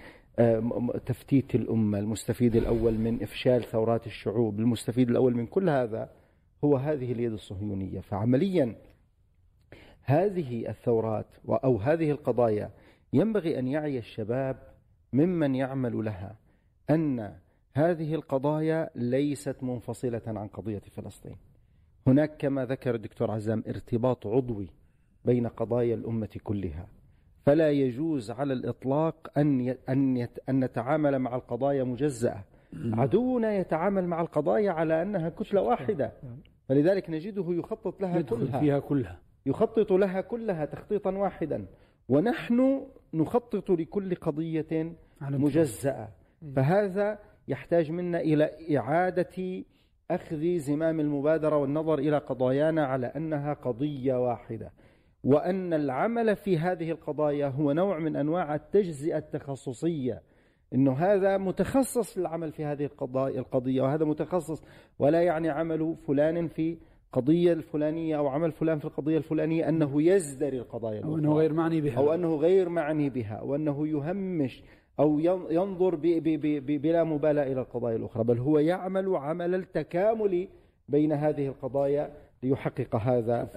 تفتيت 1.05 1.55
الأمة 1.55 1.99
المستفيد 1.99 2.55
الأول 2.55 2.93
من 2.93 3.23
إفشال 3.23 3.63
ثورات 3.63 4.07
الشعوب 4.07 4.59
المستفيد 4.59 5.09
الأول 5.09 5.35
من 5.35 5.45
كل 5.45 5.69
هذا 5.69 6.09
هو 6.63 6.77
هذه 6.77 7.11
اليد 7.11 7.33
الصهيونية. 7.33 7.99
فعمليا 7.99 8.75
هذه 10.03 10.69
الثورات 10.69 11.27
أو 11.49 11.77
هذه 11.77 12.11
القضايا 12.11 12.71
ينبغي 13.13 13.59
أن 13.59 13.67
يعي 13.67 13.97
الشباب 13.97 14.57
ممن 15.13 15.55
يعمل 15.55 16.05
لها 16.05 16.35
أن 16.89 17.35
هذه 17.73 18.15
القضايا 18.15 18.89
ليست 18.95 19.63
منفصلة 19.63 20.21
عن 20.27 20.47
قضية 20.47 20.79
فلسطين. 20.79 21.35
هناك 22.07 22.37
كما 22.37 22.65
ذكر 22.65 22.95
الدكتور 22.95 23.31
عزام 23.31 23.63
ارتباط 23.67 24.27
عضوي 24.27 24.69
بين 25.25 25.47
قضايا 25.47 25.95
الأمة 25.95 26.39
كلها. 26.43 26.87
فلا 27.49 27.71
يجوز 27.71 28.31
على 28.31 28.53
الإطلاق 28.53 29.31
أن 29.37 29.75
أن 29.89 30.27
أن 30.49 30.63
نتعامل 30.63 31.19
مع 31.19 31.35
القضايا 31.35 31.83
مجزأة. 31.83 32.43
عدونا 32.93 33.55
يتعامل 33.55 34.07
مع 34.07 34.21
القضايا 34.21 34.71
على 34.71 35.01
أنها 35.01 35.29
كتلة 35.29 35.61
واحدة. 35.61 36.11
فلذلك 36.69 37.09
نجده 37.09 37.45
يخطط 37.49 38.01
لها 38.01 38.21
كلها. 38.21 38.59
فيها 38.59 38.79
كلها. 38.79 39.19
يخطط 39.45 39.91
لها 39.91 40.21
كلها 40.21 40.65
تخطيطا 40.65 41.11
واحدا. 41.11 41.65
ونحن 42.09 42.81
نخطط 43.13 43.69
لكل 43.69 44.15
قضية 44.15 44.93
مجزأة. 45.21 46.07
فهذا 46.55 47.19
يحتاج 47.47 47.91
منا 47.91 48.19
إلى 48.19 48.77
إعادة 48.77 49.63
أخذ 50.11 50.57
زمام 50.57 50.99
المبادرة 50.99 51.57
والنظر 51.57 51.99
إلى 51.99 52.17
قضايانا 52.17 52.85
على 52.85 53.07
أنها 53.07 53.53
قضية 53.53 54.27
واحدة. 54.27 54.71
وأن 55.23 55.73
العمل 55.73 56.35
في 56.35 56.57
هذه 56.57 56.91
القضايا 56.91 57.47
هو 57.47 57.71
نوع 57.71 57.99
من 57.99 58.15
أنواع 58.15 58.55
التجزئة 58.55 59.17
التخصصية. 59.17 60.21
إنه 60.73 60.93
هذا 60.93 61.37
متخصص 61.37 62.13
في 62.13 62.17
العمل 62.17 62.51
في 62.51 62.65
هذه 62.65 62.85
القضايا 62.85 63.39
القضية 63.39 63.81
وهذا 63.81 64.05
متخصص. 64.05 64.63
ولا 64.99 65.21
يعني 65.21 65.49
عمل 65.49 65.95
فلان 65.95 66.47
في 66.47 66.77
قضية 67.13 67.53
الفلانية 67.53 68.17
أو 68.17 68.27
عمل 68.27 68.51
فلان 68.51 68.79
في 68.79 68.85
القضية 68.85 69.17
الفلانية 69.17 69.69
أنه 69.69 70.01
يزدري 70.01 70.59
القضايا 70.59 71.03
أو 71.03 71.17
أنه 71.17 71.33
غير 71.33 71.53
معني 71.53 71.81
بها. 71.81 71.97
أو 71.97 72.13
أنه 72.13 72.35
غير 72.35 72.69
معني 72.69 73.09
بها 73.09 73.41
وأنه 73.41 73.87
يهمش 73.87 74.63
أو 74.99 75.19
ينظر 75.49 75.95
بلا 76.53 77.03
مبالاة 77.03 77.43
إلى 77.43 77.61
القضايا 77.61 77.95
الأخرى. 77.95 78.23
بل 78.23 78.37
هو 78.37 78.59
يعمل 78.59 79.15
عمل 79.15 79.55
التكامل 79.55 80.47
بين 80.89 81.11
هذه 81.11 81.47
القضايا 81.47 82.11
ليحقق 82.43 82.95
هذا 82.95 83.49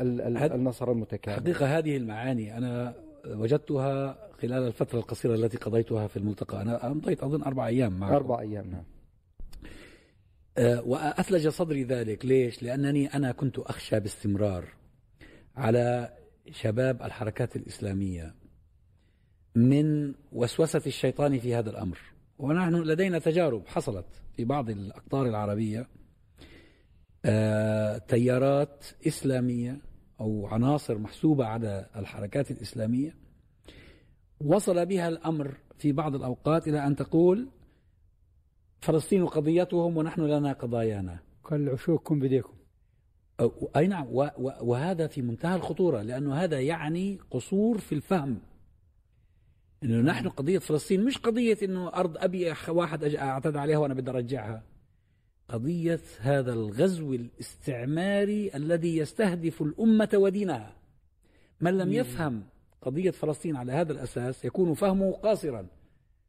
النصر 0.55 0.93
المتكامل. 0.93 1.41
حقيقة 1.41 1.79
هذه 1.79 1.97
المعاني 1.97 2.59
أنا 2.59 2.95
وجدتها 3.27 4.19
خلال 4.43 4.67
الفترة 4.67 4.99
القصيرة 4.99 5.35
التي 5.35 5.57
قضيتها 5.57 6.07
في 6.07 6.17
الملتقى. 6.17 6.63
أنا 6.63 6.87
أمضيت 6.87 7.23
أظن 7.23 7.43
أربع 7.43 7.67
أيام 7.67 7.99
معكم. 7.99 8.15
أربع 8.15 8.41
أيام 8.41 8.71
نعم. 8.71 8.85
أه، 10.59 10.83
وأثلج 10.87 11.49
صدري 11.49 11.85
ذلك. 11.85 12.27
ليش؟ 12.27 12.63
لأنني 12.63 13.07
أنا 13.07 13.33
كنت 13.33 13.59
أخشى 13.59 14.01
باستمرار 14.01 14.69
على 15.57 16.13
شباب 16.51 17.03
الحركات 17.03 17.57
الإسلامية 17.57 18.35
من 19.55 20.15
وسوسة 20.33 20.83
الشيطان 20.87 21.39
في 21.39 21.55
هذا 21.55 21.71
الأمر. 21.71 21.99
ونحن 22.39 22.75
لدينا 22.75 23.19
تجارب 23.19 23.67
حصلت 23.67 24.07
في 24.37 24.45
بعض 24.45 24.71
الأقطار 24.71 25.27
العربية. 25.27 25.81
آه، 25.81 26.02
تيارات 28.09 28.85
إسلامية 29.07 29.79
أو 30.21 30.47
عناصر 30.47 30.99
محسوبة 30.99 31.45
على 31.45 31.87
الحركات 31.97 32.51
الإسلامية. 32.51 33.17
وصل 34.41 34.87
بها 34.87 35.09
الأمر 35.09 35.55
في 35.79 35.93
بعض 35.93 36.15
الأوقات 36.15 36.69
إلى 36.69 36.87
أن 36.87 36.97
تقول 36.97 37.49
فلسطين 38.81 39.27
قضيتهم 39.27 39.97
ونحن 39.97 40.21
لنا 40.21 40.53
قضايانا. 40.53 41.19
قال 41.45 41.71
عشوقكم 41.71 42.21
بديكم 42.21 42.53
أي 43.77 43.87
نعم 43.87 44.07
وهذا 44.63 45.07
في 45.07 45.23
منتهى 45.23 45.57
الخطورة 45.57 46.03
لأنه 46.03 46.35
هذا 46.35 46.61
يعني 46.61 47.19
قصور 47.31 47.79
في 47.79 47.95
الفهم. 47.95 48.39
إنه 49.83 50.01
نحن 50.01 50.29
قضية 50.29 50.59
فلسطين 50.59 51.05
مش 51.05 51.19
قضية 51.19 51.59
إنه 51.63 51.89
أرض 51.89 52.17
أبي 52.17 52.55
واحد 52.69 53.05
أعتدى 53.05 53.59
عليها 53.59 53.79
وأنا 53.79 53.95
بدي 53.95 54.11
أرجعها. 54.11 54.63
قضية 55.49 56.01
هذا 56.21 56.53
الغزو 56.53 57.15
الاستعماري 57.15 58.51
الذي 58.55 58.97
يستهدف 58.97 59.63
الأمة 59.63 60.09
ودينها. 60.15 60.77
من 61.61 61.79
لم 61.79 61.93
يفهم 61.93 62.43
قضية 62.83 63.11
فلسطين 63.11 63.57
على 63.57 63.73
هذا 63.73 63.93
الأساس 63.93 64.45
يكون 64.45 64.75
فهمه 64.75 65.13
قاصرا 65.13 65.67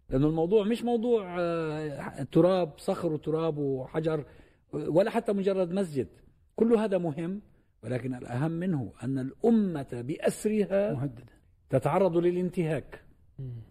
لأنه 0.09 0.27
الموضوع 0.27 0.63
مش 0.63 0.83
موضوع 0.83 1.37
آه، 1.39 2.23
تراب 2.31 2.73
صخر 2.77 3.13
وتراب 3.13 3.57
وحجر 3.57 4.25
ولا 4.73 5.09
حتى 5.09 5.33
مجرد 5.33 5.71
مسجد. 5.71 6.07
كل 6.55 6.73
هذا 6.73 6.97
مهم 6.97 7.41
ولكن 7.83 8.15
الأهم 8.15 8.51
منه 8.51 8.93
أن 9.03 9.19
الأمة 9.19 9.87
بأسرها 9.91 10.93
مهددة. 10.93 11.33
تتعرض 11.69 12.17
للانتهاك 12.17 13.03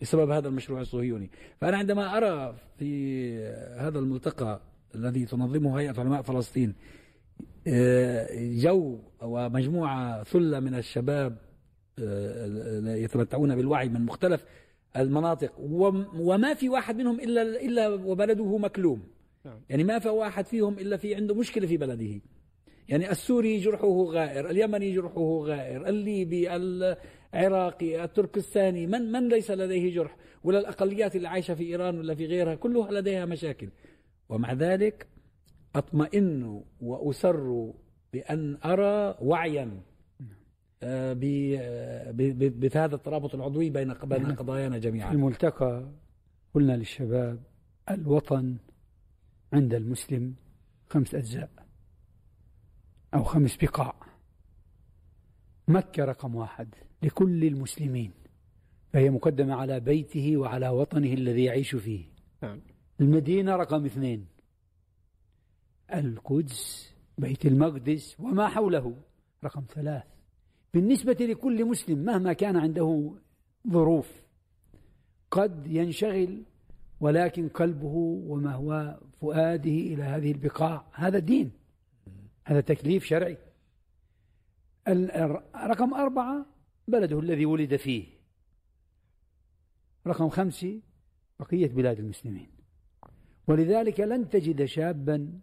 بسبب 0.01 0.31
هذا 0.31 0.49
المشروع 0.49 0.81
الصهيوني. 0.81 1.31
فأنا 1.61 1.77
عندما 1.77 2.17
أرى 2.17 2.57
في 2.79 3.39
هذا 3.77 3.99
الملتقى 3.99 4.61
الذي 4.95 5.25
تنظمه 5.27 5.81
هيئة 5.81 6.01
علماء 6.01 6.23
فلسطين. 6.23 6.75
آه، 7.67 8.29
جو 8.41 8.99
ومجموعة 9.23 10.23
ثلة 10.23 10.61
من 10.61 10.75
الشباب 10.75 11.37
آه، 11.99 12.95
يتمتعون 12.97 13.57
بالوعي 13.57 13.89
من 13.89 14.01
مختلف 14.05 14.45
المناطق. 14.97 15.53
وم- 15.61 16.07
وما 16.21 16.55
في 16.55 16.69
واحد 16.69 16.97
منهم 16.97 17.21
إلا 17.21 17.43
إلا 17.43 17.89
وبلده 17.89 18.59
مكلوم. 18.59 19.03
نعم. 19.45 19.61
يعني 19.71 19.85
ما 19.85 19.99
في 19.99 20.09
واحد 20.09 20.45
فيهم 20.47 20.79
إلا 20.79 20.97
في 20.97 21.15
عنده 21.15 21.35
مشكلة 21.35 21.67
في 21.67 21.77
بلده. 21.77 22.21
يعني 22.89 23.11
السوري 23.11 23.59
جرحه 23.59 24.03
غائر 24.05 24.51
اليمني 24.51 24.93
جرحه 24.95 25.39
غائر 25.45 25.89
الليبي 25.89 26.57
العراقي 26.57 28.05
التركستاني 28.05 28.87
من 28.87 29.13
من 29.13 29.29
ليس 29.29 29.51
لديه 29.51 29.95
جرح؟ 29.95 30.17
ولا 30.45 30.59
الأقليات 30.59 31.17
اللي 31.17 31.29
عايشة 31.29 31.55
في 31.55 31.63
إيران 31.65 31.99
ولا 31.99 32.15
في 32.15 32.27
غيرها 32.27 32.55
كلها 32.55 32.91
لديها 32.93 33.25
مشاكل. 33.25 33.69
ومع 34.35 34.53
ذلك 34.53 35.07
أطمئن 35.77 36.63
وأسر 36.81 37.73
بأن 38.13 38.59
أرى 38.65 39.19
وعيا 39.21 39.81
آه، 40.83 41.13
ب- 41.13 41.57
آه، 41.61 42.11
ب- 42.11 42.17
ب- 42.39 42.61
بهذا 42.61 42.95
الترابط 42.95 43.35
العضوي 43.35 43.71
بين 43.71 43.95
بين 43.95 44.35
قضايانا 44.35 44.75
في 44.75 44.81
جميعا 44.81 45.13
الملتقى 45.13 45.89
قلنا 46.55 46.73
للشباب 46.77 47.43
الوطن 47.91 48.57
عند 49.53 49.75
المسلم 49.75 50.35
خمس 50.91 51.15
أجزاء 51.15 51.51
أو 53.15 53.23
خمس 53.25 53.57
بقاع. 53.57 53.95
مكة 55.69 56.05
رقم 56.05 56.35
واحد 56.35 56.75
لكل 57.03 57.45
المسلمين 57.45 58.11
فهي 58.93 59.11
مقدمة 59.11 59.55
على 59.55 59.81
بيته 59.81 60.37
وعلى 60.37 60.69
وطنه 60.69 61.13
الذي 61.13 61.45
يعيش 61.45 61.75
فيه. 61.75 62.05
نعم. 62.43 62.61
المدينة 63.03 63.57
رقم 63.57 63.85
اثنين. 63.85 64.27
القدس 65.95 66.93
بيت 67.19 67.47
المقدس 67.47 68.21
وما 68.21 68.49
حوله 68.49 68.97
رقم 69.45 69.65
ثلاث. 69.69 70.03
بالنسبة 70.75 71.17
لكل 71.21 71.65
مسلم 71.65 71.99
مهما 71.99 72.33
كان 72.33 72.57
عنده 72.57 73.15
ظروف 73.69 74.23
قد 75.31 75.67
ينشغل 75.67 76.43
ولكن 77.01 77.49
قلبه 77.49 77.95
وما 78.27 78.55
هو 78.55 79.01
فؤاده 79.21 79.71
إلى 79.71 80.03
هذه 80.03 80.33
البقاع. 80.33 80.85
هذا 80.93 81.19
دين. 81.19 81.51
هذا 82.45 82.61
تكليف 82.61 83.05
شرعي. 83.05 83.39
رقم 85.57 85.95
أربعة 85.95 86.47
بلده 86.89 87.21
الذي 87.21 87.47
ولد 87.47 87.77
فيه. 87.77 88.07
رقم 90.07 90.29
خمسة 90.29 90.81
بقية 91.41 91.69
بلاد 91.69 91.99
المسلمين. 91.99 92.62
ولذلك 93.49 94.01
لن 94.01 94.29
تجد 94.29 94.65
شابا 94.65 95.41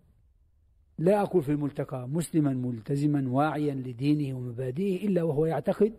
لا 0.98 1.22
أقول 1.22 1.44
في 1.44 1.52
الملتقى 1.52 2.08
مسلما 2.08 2.54
ملتزما 2.54 3.30
واعيا 3.30 3.74
لدينه 3.74 4.38
ومبادئه 4.38 5.08
إلا 5.08 5.24
وهو 5.24 5.46
يعتقد 5.46 5.94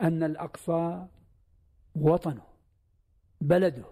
أن 0.00 0.22
الأقصى 0.22 1.06
وطنه 1.96 2.42
بلده 3.40 3.84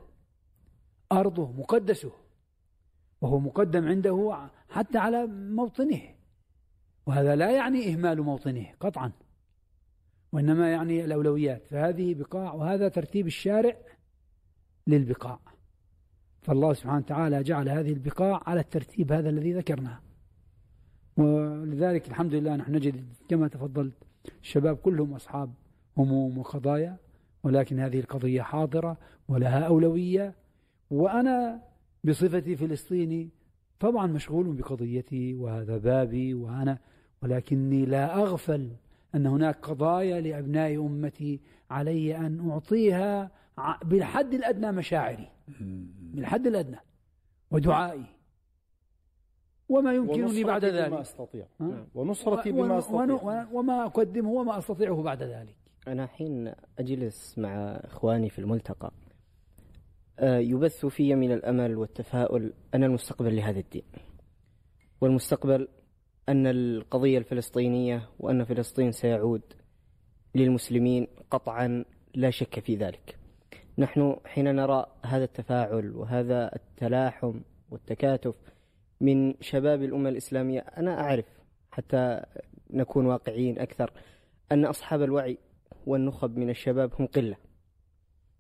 أرضه 1.13 1.53
مقدسه 1.53 2.13
وهو 3.21 3.39
مقدم 3.39 3.89
عنده 3.89 4.49
حتى 4.69 4.99
على 4.99 5.27
موطنه. 5.27 6.01
وهذا 7.07 7.37
لا 7.37 7.51
يعني 7.51 7.93
إهمال 7.93 8.23
موطنه 8.23 8.67
قطعا 8.81 9.13
وإنما 10.33 10.71
يعني 10.71 11.05
الأولويات. 11.05 11.67
فهذه 11.67 12.15
بقاع 12.15 12.55
وهذا 12.55 12.89
ترتيب 12.89 13.27
الشارع 13.27 13.77
للبقاع. 14.87 15.41
فالله 16.47 16.73
سبحانه 16.73 16.99
وتعالى 16.99 17.43
جعل 17.43 17.69
هذه 17.69 17.93
البقاع 17.93 18.41
على 18.47 18.61
الترتيب 18.61 19.13
هذا 19.13 19.29
الذي 19.29 19.53
ذكرناه. 19.53 19.99
ولذلك 21.17 22.09
الحمد 22.09 22.35
لله 22.35 22.57
نحن 22.57 22.75
نجد 22.75 23.05
كما 23.29 23.49
تفضلت 23.49 23.95
الشباب 24.43 24.77
كلهم 24.77 25.15
أصحاب 25.15 25.51
هموم 25.97 26.39
وقضايا 26.39 26.97
ولكن 27.43 27.81
هذه 27.81 28.01
القضية 28.01 28.43
حاضرة 28.43 28.97
ولها 29.29 29.61
أولوية. 29.61 30.35
وأنا 30.91 31.63
بصفتي 32.05 32.57
فلسطيني 32.57 33.29
طبعا 33.81 34.07
مشغول 34.07 34.53
بقضيتي 34.53 35.35
وهذا 35.35 35.79
بابي 35.79 36.35
وأنا 36.35 36.79
ولكني 37.23 37.87
لا 37.87 38.15
أغفل 38.15 38.71
أن 39.15 39.27
هناك 39.27 39.57
قضايا 39.57 40.21
لأبناء 40.21 40.87
أمتي 40.87 41.41
علي 41.71 42.17
أن 42.17 42.51
أعطيها 42.51 43.31
بالحد 43.85 44.35
الأدنى 44.35 44.73
مشاعري. 44.73 45.36
بالحد 46.15 46.47
الأدنى 46.47 46.79
ودعائي. 47.51 48.05
وما 49.69 49.95
يمكنني 49.95 50.45
بعد 50.45 50.65
ونصرتي 50.65 50.87
بما 50.89 50.97
ذلك. 50.97 51.01
أستطيع. 51.01 51.47
ها؟ 51.61 51.87
ونصرتي 51.95 52.51
و- 52.51 52.55
بما 52.55 52.79
ون- 52.91 53.49
وما 53.53 53.85
أقدمه 53.87 54.31
وما 54.31 54.59
أستطيعه 54.59 55.03
بعد 55.03 55.23
ذلك. 55.23 55.57
أنا 55.89 56.07
حين 56.07 56.53
أجلس 56.79 57.39
مع 57.39 57.55
إخواني 57.85 58.31
في 58.31 58.39
الملتقى 58.39 58.93
آه، 60.19 60.39
يبث 60.39 60.87
في 60.87 61.15
من 61.15 61.33
الأمل 61.33 61.77
والتفاؤل 61.77 62.53
أن 62.75 62.85
المستقبل 62.85 63.37
لهذا 63.37 63.59
الدين. 63.61 63.83
والمستقبل 65.01 65.69
أن 66.29 66.47
القضية 66.47 67.19
الفلسطينية 67.19 68.09
وأن 68.19 68.45
فلسطين 68.45 68.93
سيعود 68.93 69.43
للمسلمين 70.35 71.07
قطعا 71.31 71.85
لا 72.15 72.31
شك 72.31 72.61
في 72.61 72.77
ذلك. 72.77 73.16
نحن 73.79 74.17
حين 74.25 74.55
نرى 74.55 74.87
هذا 75.03 75.25
التفاعل 75.25 75.91
وهذا 75.97 76.51
التلاحم 76.57 77.41
والتكاتف 77.71 78.35
من 79.01 79.35
شباب 79.41 79.83
الأمة 79.83 80.09
الإسلامية 80.09 80.61
أنا 80.61 81.01
أعرف 81.01 81.25
حتى 81.73 82.23
نكون 82.71 83.07
واقعيين 83.07 83.59
أكثر 83.59 83.93
أن 84.53 84.65
أصحاب 84.65 85.03
الوعي 85.03 85.39
والنخب 85.87 86.37
من 86.39 86.51
الشباب 86.51 86.91
هم 86.99 87.07
قلة 87.07 87.37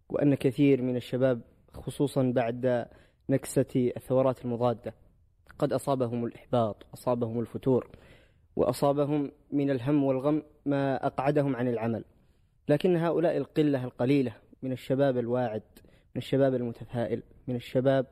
وأن 0.08 0.34
كثير 0.34 0.82
من 0.82 0.96
الشباب 0.96 1.40
خصوصا 1.74 2.32
بعد 2.34 2.86
نكسة 3.28 3.92
الثورات 3.96 4.44
المضادة 4.44 4.94
قد 5.58 5.72
أصابهم 5.72 6.24
الإحباط 6.24 6.86
أصابهم 6.94 7.40
الفتور 7.40 7.90
وأصابهم 8.56 9.32
من 9.52 9.70
الهم 9.70 10.04
والغم 10.04 10.42
ما 10.66 11.06
أقعدهم 11.06 11.56
عن 11.56 11.68
العمل. 11.68 12.04
لكن 12.68 12.96
هؤلاء 12.96 13.36
القلة 13.36 13.84
القليلة 13.84 14.36
من 14.62 14.72
الشباب 14.72 15.18
الواعد 15.18 15.62
من 16.14 16.18
الشباب 16.22 16.54
المتفائل 16.54 17.22
من 17.48 17.56
الشباب 17.56 18.06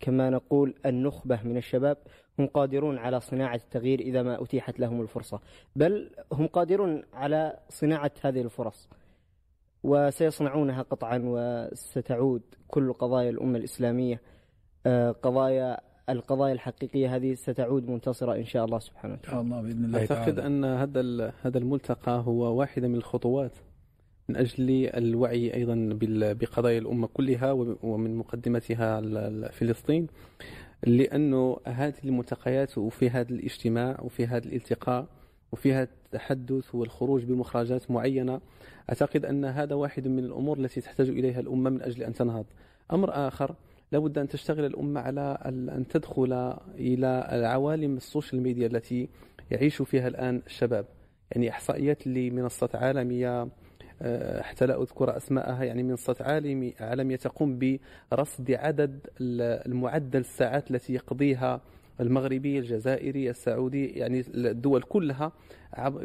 كما 0.00 0.30
نقول 0.30 0.74
النخبة 0.86 1.40
من 1.44 1.56
الشباب 1.56 1.96
هم 2.38 2.46
قادرون 2.46 2.98
على 2.98 3.20
صناعة 3.20 3.54
التغيير 3.54 4.00
إذا 4.00 4.22
ما 4.22 4.42
أتيحت 4.42 4.80
لهم 4.80 5.00
الفرصة. 5.02 5.40
بل 5.76 6.10
هم 6.32 6.46
قادرون 6.46 7.02
على 7.12 7.58
صناعة 7.68 8.10
هذه 8.22 8.40
الفرص 8.40 8.88
وسيصنعونها 9.82 10.82
قطعا 10.82 11.22
وستعود 11.24 12.42
كل 12.68 12.92
قضايا 12.92 13.30
الأمة 13.30 13.58
الإسلامية 13.58 14.20
آه، 14.86 15.10
قضايا 15.10 15.80
القضايا 16.08 16.52
الحقيقية 16.52 17.16
هذه 17.16 17.34
ستعود 17.34 17.88
منتصرة 17.88 18.34
إن 18.36 18.44
شاء 18.44 18.64
الله 18.64 18.78
سبحانه 18.78 19.14
إن 19.14 19.22
شاء 19.22 19.40
الله 19.40 19.62
بإذن 19.62 19.84
الله 19.84 19.98
أعتقد 20.00 20.34
تعالى. 20.36 20.46
أن 20.46 20.64
هذا 20.64 21.00
ال- 21.00 21.32
هذا 21.42 21.58
الملتقى 21.58 22.22
هو 22.26 22.58
واحدة 22.58 22.88
من 22.88 22.94
الخطوات 22.94 23.52
من 24.28 24.36
أجل 24.36 24.90
الوعي 24.94 25.54
أيضا 25.54 25.88
بقضايا 26.32 26.78
الأمة 26.78 27.06
كلها 27.06 27.52
ومن 27.82 28.16
مقدمتها 28.16 29.00
فلسطين 29.50 30.06
لأنه 30.86 31.56
هذه 31.66 31.94
الملتقيات 32.04 32.78
وفي 32.78 33.10
هذا 33.10 33.30
الاجتماع 33.30 34.00
وفي 34.02 34.26
هذا 34.26 34.44
الالتقاء 34.46 35.06
وفي 35.52 35.72
هذا 35.72 35.88
التحدث 36.04 36.74
والخروج 36.74 37.24
بمخرجات 37.24 37.90
معينة 37.90 38.40
أعتقد 38.90 39.24
أن 39.24 39.44
هذا 39.44 39.74
واحد 39.74 40.08
من 40.08 40.24
الأمور 40.24 40.58
التي 40.58 40.80
تحتاج 40.80 41.08
إليها 41.08 41.40
الأمة 41.40 41.70
من 41.70 41.82
أجل 41.82 42.02
أن 42.02 42.12
تنهض. 42.12 42.46
أمر 42.92 43.10
آخر 43.28 43.54
لابد 43.92 44.18
أن 44.18 44.28
تشتغل 44.28 44.64
الأمة 44.64 45.00
على 45.00 45.38
أن 45.46 45.86
تدخل 45.88 46.54
إلى 46.74 47.28
العوالم 47.32 47.96
السوشيال 47.96 48.42
ميديا 48.42 48.66
التي 48.66 49.08
يعيش 49.50 49.82
فيها 49.82 50.08
الآن 50.08 50.42
الشباب. 50.46 50.86
يعني 51.32 51.50
إحصائيات 51.50 52.06
لمنصة 52.06 52.70
عالمية 52.74 53.48
حتى 54.40 54.66
لا 54.66 54.82
أذكر 54.82 55.16
أسماءها 55.16 55.64
يعني 55.64 55.82
منصة 55.82 56.16
عالمي 56.20 56.74
عالمية 56.80 57.16
تقوم 57.16 57.78
برصد 58.12 58.50
عدد 58.50 59.06
ال- 59.20 59.66
المعدل 59.72 60.20
الساعات 60.20 60.70
التي 60.70 60.94
يقضيها 60.94 61.60
المغربي 62.00 62.58
الجزائري 62.58 63.30
السعودي 63.30 63.86
يعني 63.86 64.24
الدول 64.34 64.82
كلها 64.82 65.32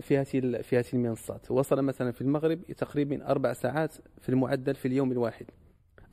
في 0.01 0.17
هذه 0.17 0.61
في 0.61 0.77
هذه 0.77 0.85
المنصات. 0.93 1.51
وصل 1.51 1.81
مثلا 1.81 2.11
في 2.11 2.21
المغرب 2.21 2.59
تقريبا 2.77 3.27
أربع 3.31 3.53
ساعات 3.53 3.93
في 4.21 4.29
المعدل 4.29 4.75
في 4.75 4.87
اليوم 4.87 5.11
الواحد. 5.11 5.45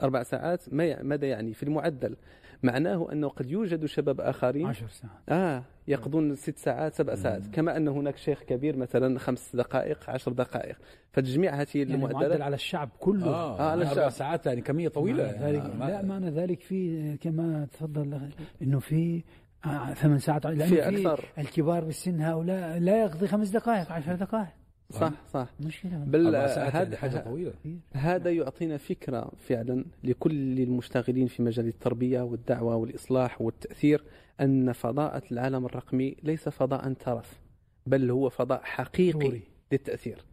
أربع 0.02 0.22
ساعات 0.22 0.62
ما 0.74 1.02
ماذا 1.02 1.26
يعني؟ 1.26 1.54
في 1.54 1.62
المعدل. 1.62 2.16
معناه 2.62 3.12
أنه 3.12 3.28
قد 3.28 3.50
يوجد 3.50 3.84
شباب 3.86 4.20
آخرين. 4.20 4.66
عشر 4.66 4.86
ساعات. 4.88 5.16
آه 5.28 5.62
يقضون 5.88 6.34
ست 6.34 6.58
ساعات 6.58 6.94
سبع 6.94 7.14
ساعات. 7.14 7.46
كما 7.46 7.76
أن 7.76 7.88
هناك 7.88 8.16
شيخ 8.16 8.42
كبير 8.42 8.76
مثلا 8.76 9.18
خمس 9.18 9.56
دقائق 9.56 10.10
عشر 10.10 10.32
دقائق. 10.32 10.76
فتجميع 11.12 11.54
هذه 11.54 11.68
يعني 11.74 11.96
معدل 11.96 12.10
المعدلات 12.16 12.40
على 12.40 12.54
الشعب 12.54 12.88
كله. 13.00 13.26
آه, 13.26 13.58
آه، 13.58 13.70
على 13.70 13.80
أربع 13.82 13.90
الشعب. 13.92 14.10
ساعات 14.10 14.46
يعني 14.46 14.60
كمية 14.60 14.88
طويلة. 14.88 15.24
معنى 15.24 15.36
يعني 15.36 15.52
ذلك 15.58 15.76
ما- 15.76 15.84
لا 15.84 16.02
معنى 16.02 16.30
ذلك 16.30 16.60
في 16.60 17.16
كما 17.16 17.66
تفضل 17.72 18.20
إنه 18.62 18.78
في 18.78 19.22
آه، 19.64 19.92
ثمان 19.94 20.18
ساعات. 20.18 20.46
لأنه 20.46 20.64
في 20.64 20.68
في 20.82 20.88
أكثر. 21.08 21.24
الكبار 21.38 21.84
بالسن 21.84 22.20
هؤلاء 22.20 22.78
لا 22.78 23.02
يقضي 23.04 23.26
خمس 23.26 23.48
دقائق 23.48 23.92
عشر 23.92 24.14
دقائق. 24.14 24.48
صح 24.90 25.12
صح. 25.33 25.48
مشكلة. 25.61 26.05
بل 26.07 26.37
هذا 26.37 26.96
حاجة 26.96 27.18
طويلة. 27.18 27.53
هذا 27.92 28.31
يعطينا 28.31 28.76
فكرة 28.76 29.33
فعلا 29.37 29.85
لكل 30.05 30.61
المشتغلين 30.61 31.26
في 31.26 31.42
مجال 31.42 31.66
التربية 31.66 32.20
والدعوة 32.22 32.76
والإصلاح 32.76 33.42
والتأثير 33.42 34.05
أن 34.40 34.72
فضاءة 34.72 35.22
العالم 35.33 35.66
الرقمي 35.66 36.16
ليس 36.22 36.48
فضاء 36.48 36.92
ترف 36.92 37.40
بل 37.87 38.11
هو 38.11 38.29
فضاء 38.29 38.61
حقيقي 38.64 39.18
ضروري. 39.18 39.42
للتأثير. 39.72 40.24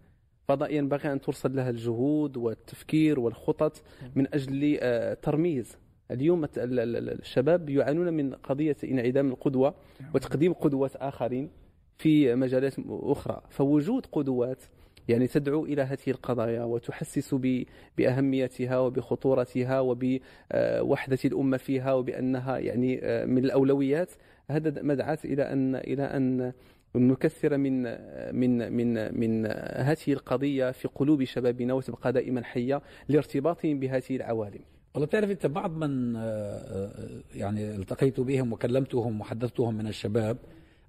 فضاء 0.47 0.75
ينبغي 0.75 1.11
أن 1.11 1.21
ترصد 1.21 1.55
لها 1.55 1.69
الجهود 1.69 2.37
والتفكير 2.37 3.19
والخطط 3.19 3.81
من 4.15 4.27
أجل 4.33 4.77
آه، 4.81 5.13
ترميز. 5.13 5.77
اليوم 6.11 6.47
الشباب 6.55 7.69
يعانون 7.69 8.13
من 8.13 8.33
قضية 8.33 8.77
انعدام 8.83 9.29
القدوة 9.29 9.75
وتقديم 10.15 10.53
قدوات 10.53 10.95
آخرين. 10.95 11.49
في 11.97 12.35
مجالات 12.35 12.73
أخرى. 12.89 13.41
فوجود 13.49 14.05
قدوات 14.11 14.63
يعني 15.07 15.27
تدعو 15.27 15.65
إلى 15.65 15.81
هذه 15.81 15.99
القضايا 16.07 16.63
وتحسس 16.63 17.33
ب- 17.33 17.63
بأهميتها 17.97 18.79
وبخطورتها 18.79 19.79
وبوحدة 19.79 21.17
الأمة 21.25 21.57
فيها 21.57 21.93
وبأنها 21.93 22.57
يعني 22.57 22.99
آه، 23.03 23.25
من 23.25 23.45
الأولويات 23.45 24.11
هذا 24.49 24.81
مدعاة 24.81 25.17
إلى 25.25 25.43
أن 25.43 25.75
إلى 25.75 26.03
أن 26.03 26.53
نكثر 26.95 27.57
من 27.57 27.83
من 28.35 28.73
من 28.73 29.19
من 29.19 29.45
هذه 29.75 29.97
القضية 30.13 30.71
في 30.71 30.87
قلوب 30.87 31.23
شبابنا 31.23 31.73
وتبقى 31.73 32.13
دائما 32.13 32.43
حية 32.43 32.81
لارتباطهم 33.09 33.79
بهذه 33.79 34.15
العوالم. 34.15 34.59
والله 34.93 35.07
بتعرف 35.07 35.29
أنت 35.31 35.45
بعض 35.45 35.71
من 35.77 36.15
آه، 36.15 36.21
آه، 36.21 37.21
يعني 37.35 37.75
التقيت 37.75 38.19
بهم 38.19 38.53
وكلمتهم 38.53 39.21
وحدثتهم 39.21 39.75
من 39.77 39.87
الشباب 39.87 40.37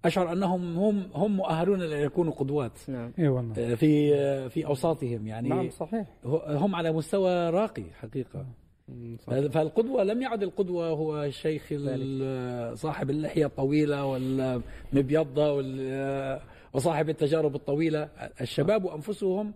أشعر 0.05 0.33
أنهم 0.33 0.79
هم 0.79 1.03
هم 1.15 1.37
مؤهلون 1.37 1.81
لأن 1.81 2.03
يكونوا 2.07 2.33
قدوات. 2.33 2.79
نعم. 2.89 3.13
إي 3.19 3.29
والله. 3.29 3.55
آه، 3.73 3.75
في 3.75 4.15
آه، 4.15 4.49
في 4.49 4.67
أوساطهم 4.67 5.27
يعني 5.27 5.49
نعم 5.49 5.71
صحيح. 5.71 6.07
هم 6.49 6.75
على 6.75 6.93
مستوى 6.93 7.51
راقي 7.51 7.85
حقيقة. 8.01 8.47
فالقدوة 9.51 10.03
لم 10.05 10.23
يعد 10.23 10.43
القدوة 10.43 10.89
هو 10.89 11.23
الشيخ 11.25 11.69
ال- 11.73 12.79
صاحب 12.79 13.11
اللحية 13.11 13.47
الطويلة 13.47 14.05
والمبيضة 14.07 15.53
وال- 15.53 16.41
وصاحب 16.73 17.09
التجارب 17.09 17.55
الطويلة. 17.55 18.09
الشباب 18.41 18.87
أنفسهم 18.87 19.53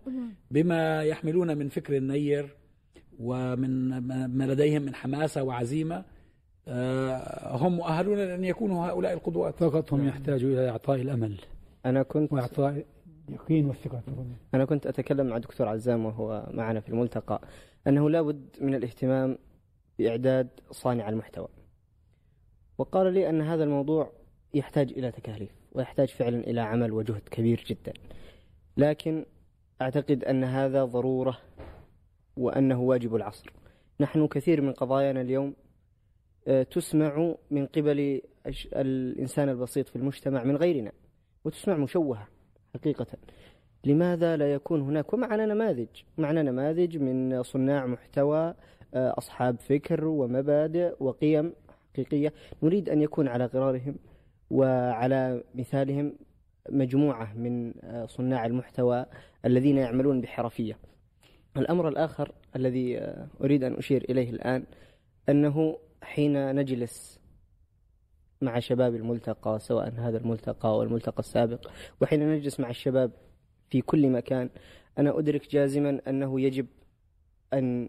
بما 0.51 1.03
يحملون 1.03 1.57
من 1.59 1.69
فكر 1.69 1.99
نير 1.99 2.57
ومن 3.21 3.99
ما 4.37 4.45
لديهم 4.45 4.83
من 4.83 4.95
حماسة 4.95 5.43
وعزيمة. 5.43 5.97
آه، 5.97 6.05
هم 6.69 7.77
مؤهلون 7.77 8.19
لأن 8.19 8.45
يكونوا 8.45 8.87
هؤلاء 8.87 9.13
القدوات. 9.13 9.55
فقط 9.55 9.93
هم 9.93 10.09
يحتاجوا 10.09 10.51
إلى 10.51 10.69
إعطاء 10.69 11.01
الأمل 11.01 11.41
أنا 11.87 12.03
كنت 12.03 12.33
وإعطاء 12.33 12.85
اليقين 13.29 13.67
والثقة. 13.67 14.01
تفضل. 14.07 14.25
أنا 14.55 14.65
كنت 14.65 14.87
أتكلم 14.87 15.27
مع 15.27 15.39
دكتور 15.39 15.69
عزام 15.69 16.07
وهو 16.07 16.47
معنا 16.51 16.81
في 16.81 16.89
الملتقى 16.89 17.41
أنه 17.87 18.11
لابد 18.11 18.57
من 18.61 18.75
الاهتمام 18.75 19.39
بإعداد 19.99 20.49
صانع 20.71 21.09
المحتوى. 21.09 21.49
وقال 22.79 23.13
لي 23.13 23.29
أن 23.29 23.41
هذا 23.41 23.65
الموضوع 23.65 24.13
يحتاج 24.55 24.93
إلى 24.93 25.11
تكاليف 25.11 25.51
ويحتاج 25.73 26.09
فعلا 26.09 26.39
إلى 26.39 26.61
عمل 26.61 26.93
وجهد 26.93 27.23
كبير 27.31 27.65
جدا. 27.69 27.93
لكن 28.77 29.25
أعتقد 29.83 30.25
أن 30.25 30.45
هذا 30.45 30.85
ضرورة 30.85 31.39
وأنه 32.37 32.81
واجب 32.81 33.17
العصر. 33.17 33.53
نحن 34.01 34.27
كثير 34.27 34.61
من 34.61 34.73
قضايانا 34.73 35.21
اليوم 35.21 35.47
آه، 35.49 35.62
تسمع 36.71 37.35
من 37.51 37.67
قبل 37.67 38.21
الإنسان 38.77 39.49
البسيط 39.49 39.89
في 39.89 39.97
المجتمع 39.97 40.45
من 40.45 40.57
غيرنا 40.57 40.93
وتسمع 41.45 41.77
مشوهة 41.77 42.29
حقيقة. 42.75 43.07
لماذا 43.85 44.37
لا 44.37 44.53
يكون 44.53 44.81
هناك؟ 44.81 45.13
ومعنا 45.13 45.47
نماذج 45.47 45.89
معنا 46.19 46.43
نماذج 46.43 46.99
من 46.99 47.43
صناع 47.43 47.87
محتوى 47.87 48.55
آه، 48.95 49.15
أصحاب 49.19 49.61
فكر 49.61 50.05
ومبادئ 50.05 50.95
وقيم 51.01 51.53
حقيقية. 51.93 52.33
نريد 52.63 52.89
أن 52.89 53.03
يكون 53.03 53.29
على 53.29 53.45
غرارهم 53.45 53.97
وعلى 54.51 55.45
مثالهم 55.55 56.13
مجموعة 56.71 57.35
من 57.35 57.75
آه، 57.85 58.07
صناع 58.07 58.47
المحتوى 58.47 59.07
الذين 59.45 59.79
يعملون 59.79 60.21
بحرفية. 60.21 60.79
الأمر 61.57 61.89
الآخر 61.89 62.33
الذي 62.57 62.99
آه، 62.99 63.27
أريد 63.41 63.65
أن 63.65 63.75
أشير 63.75 64.05
إليه 64.11 64.31
الآن 64.31 64.65
أنه 65.29 65.79
حين 66.03 66.55
نجلس 66.57 67.21
مع 68.41 68.59
شباب 68.59 68.95
الملتقى 68.95 69.59
سواء 69.59 69.93
هذا 69.97 70.19
الملتقى 70.19 70.69
أو 70.69 70.83
الملتقى 70.83 71.19
السابق 71.19 71.71
وحين 72.01 72.33
نجلس 72.33 72.61
مع 72.61 72.71
الشباب 72.71 73.11
في 73.71 73.81
كل 73.81 74.11
مكان 74.11 74.51
أنا 74.99 75.19
أدرك 75.19 75.51
جازما 75.51 76.01
أنه 76.09 76.41
يجب 76.41 76.67
أن 77.53 77.89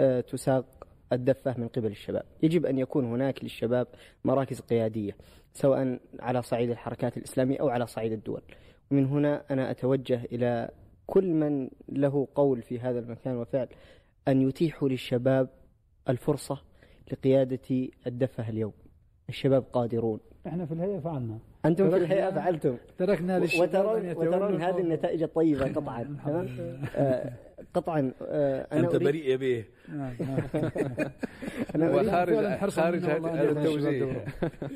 آه، 0.00 0.20
تساق 0.20 0.86
الدفة 1.12 1.54
من 1.58 1.68
قبل 1.68 1.86
الشباب. 1.86 2.24
يجب 2.42 2.66
أن 2.66 2.78
يكون 2.78 3.04
هناك 3.04 3.42
للشباب 3.44 3.86
مراكز 4.24 4.60
قيادية 4.60 5.16
سواء 5.52 6.00
على 6.20 6.42
صعيد 6.42 6.70
الحركات 6.70 7.16
الإسلامية 7.16 7.60
أو 7.60 7.68
على 7.68 7.86
صعيد 7.86 8.12
الدول. 8.12 8.42
ومن 8.90 9.06
هنا 9.06 9.44
أنا 9.50 9.70
أتوجه 9.70 10.24
إلى 10.24 10.70
كل 11.06 11.32
من 11.32 11.70
له 11.88 12.28
قول 12.34 12.62
في 12.62 12.80
هذا 12.80 12.98
المكان 12.98 13.36
وفعل 13.36 13.68
أن 14.28 14.48
يتيحوا 14.48 14.88
للشباب 14.88 15.48
الفرصة 16.08 16.62
لقيادة 17.12 17.88
الدفة 18.06 18.48
اليوم. 18.48 18.72
الشباب 19.28 19.64
قادرون. 19.72 20.20
إحنا 20.46 20.66
في 20.66 20.74
الهيئة 20.74 20.98
فعلنا. 20.98 21.38
أنتم 21.64 21.90
في 21.90 21.96
الحقيقة 21.96 22.30
فعلتم. 22.30 22.76
تركنا 22.98 23.38
وترون 23.38 24.10
وترون 24.10 24.62
هذه. 24.62 24.80
النتائج 24.80 25.22
الطيبة 25.22 25.68
قطعا. 25.76 26.02
تمام؟ 26.26 26.48
آه، 26.96 27.32
قطعا 27.74 28.12
آه، 28.22 28.66
أنا 28.72 28.80
أنت 28.80 28.94
أريد 28.94 29.04
بريء 29.08 29.36
به. 29.36 29.64
أنا 31.74 31.94
أريد 31.94 32.06
وخارج 32.06 32.70
خارج 32.70 33.04
والله 33.04 33.42
هذا 33.42 33.50
التوجيه. 33.50 34.24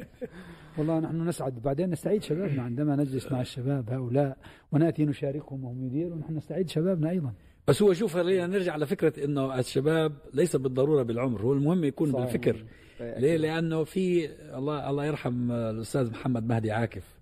والله 0.79 1.01
نحن 1.01 1.29
نسعد. 1.29 1.63
بعدين 1.63 1.91
نستعيد 1.91 2.23
شبابنا. 2.23 2.63
عندما 2.63 2.97
نجلس 2.97 3.33
مع 3.33 3.41
الشباب 3.41 3.91
هؤلاء 3.91 4.37
ونأتي 4.73 5.05
نشاركهم 5.05 5.65
وهم 5.65 5.85
يديروا 5.85 6.19
نحن 6.19 6.37
نستعيد 6.37 6.69
شبابنا 6.69 7.11
أيضا. 7.11 7.33
بس 7.69 7.83
هو 7.83 7.93
شوف 7.93 8.15
خلينا 8.15 8.47
نرجع 8.47 8.77
لفكرة 8.77 9.25
أنه 9.25 9.59
الشباب 9.59 10.13
ليس 10.35 10.57
بالضرورة 10.57 11.03
بالعمر 11.03 11.43
هو 11.43 11.53
المهم 11.53 11.85
يكون 11.85 12.13
صحيح. 12.13 12.25
بالفكر. 12.25 12.65
ليه؟ 13.01 13.37
لأنه 13.37 13.85
في 13.85 14.27
الله 14.57 14.91
الله 14.91 15.05
يرحم 15.05 15.53
الأستاذ 15.53 16.11
محمد 16.11 16.47
مهدي 16.49 16.73
عاكف. 16.73 17.19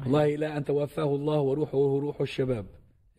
والله 0.00 0.36
لا 0.36 0.56
أن 0.56 0.64
توفاه 0.64 1.14
الله 1.14 1.40
وروحه 1.40 1.78
روح 1.78 2.20
الشباب. 2.20 2.66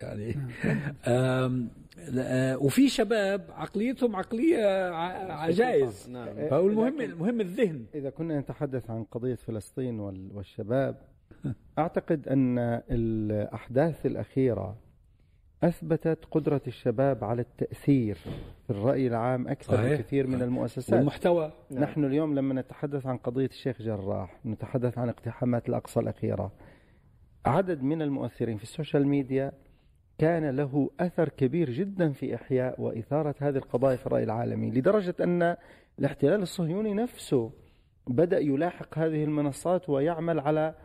يعني 0.01 0.35
آم، 1.07 1.69
آه، 2.17 2.57
وفي 2.57 2.89
شباب 2.89 3.45
عقليتهم 3.49 4.15
عقلية 4.15 4.89
ع- 4.89 5.33
عجائز. 5.33 6.09
نعم. 6.09 6.47
فهو 6.49 6.67
المهم 6.67 7.01
المهم 7.01 7.41
الذهن. 7.41 7.85
إذا 7.95 8.09
كنا 8.09 8.39
نتحدث 8.39 8.89
عن 8.89 9.03
قضية 9.03 9.35
فلسطين 9.35 9.99
وال- 9.99 10.29
والشباب 10.33 10.95
أعتقد 11.79 12.27
أن 12.27 12.59
الأحداث 12.91 14.05
الأخيرة 14.05 14.77
أثبتت 15.63 16.25
قدرة 16.31 16.61
الشباب 16.67 17.23
على 17.23 17.41
التأثير 17.41 18.15
في 18.67 18.69
الرأي 18.69 19.07
العام 19.07 19.47
أكثر 19.47 19.73
صحيح. 19.73 19.99
بكثير 19.99 20.27
من. 20.27 20.41
المؤسسات 20.41 20.93
والمحتوى 20.93 21.51
نعم. 21.69 21.83
نحن 21.83 22.05
اليوم 22.05 22.35
لما 22.35 22.53
نتحدث 22.53 23.05
عن 23.05 23.17
قضية 23.17 23.45
الشيخ 23.45 23.81
جراح 23.81 24.39
نتحدث 24.45 24.97
عن 24.97 25.09
اقتحامات 25.09 25.69
الأقصى 25.69 25.99
الأخيرة 25.99 26.51
عدد 27.45 27.83
من 27.83 28.01
المؤثرين 28.01 28.57
في 28.57 28.63
السوشيال 28.63 29.07
ميديا 29.07 29.51
كان 30.17 30.49
له 30.49 30.89
أثر 30.99 31.29
كبير 31.29 31.69
جدا 31.69 32.11
في 32.11 32.35
إحياء 32.35 32.81
وإثارة 32.81 33.35
هذه 33.39 33.57
القضايا 33.57 33.95
في 33.95 34.07
الرأي 34.07 34.23
العالمي 34.23 34.71
لدرجة 34.71 35.15
أن 35.21 35.55
الاحتلال 35.99 36.41
الصهيوني 36.41 36.93
نفسه 36.93 37.51
بدأ 38.07 38.39
يلاحق 38.39 38.97
هذه 38.97 39.23
المنصات 39.23 39.89
ويعمل 39.89 40.39
على 40.39 40.75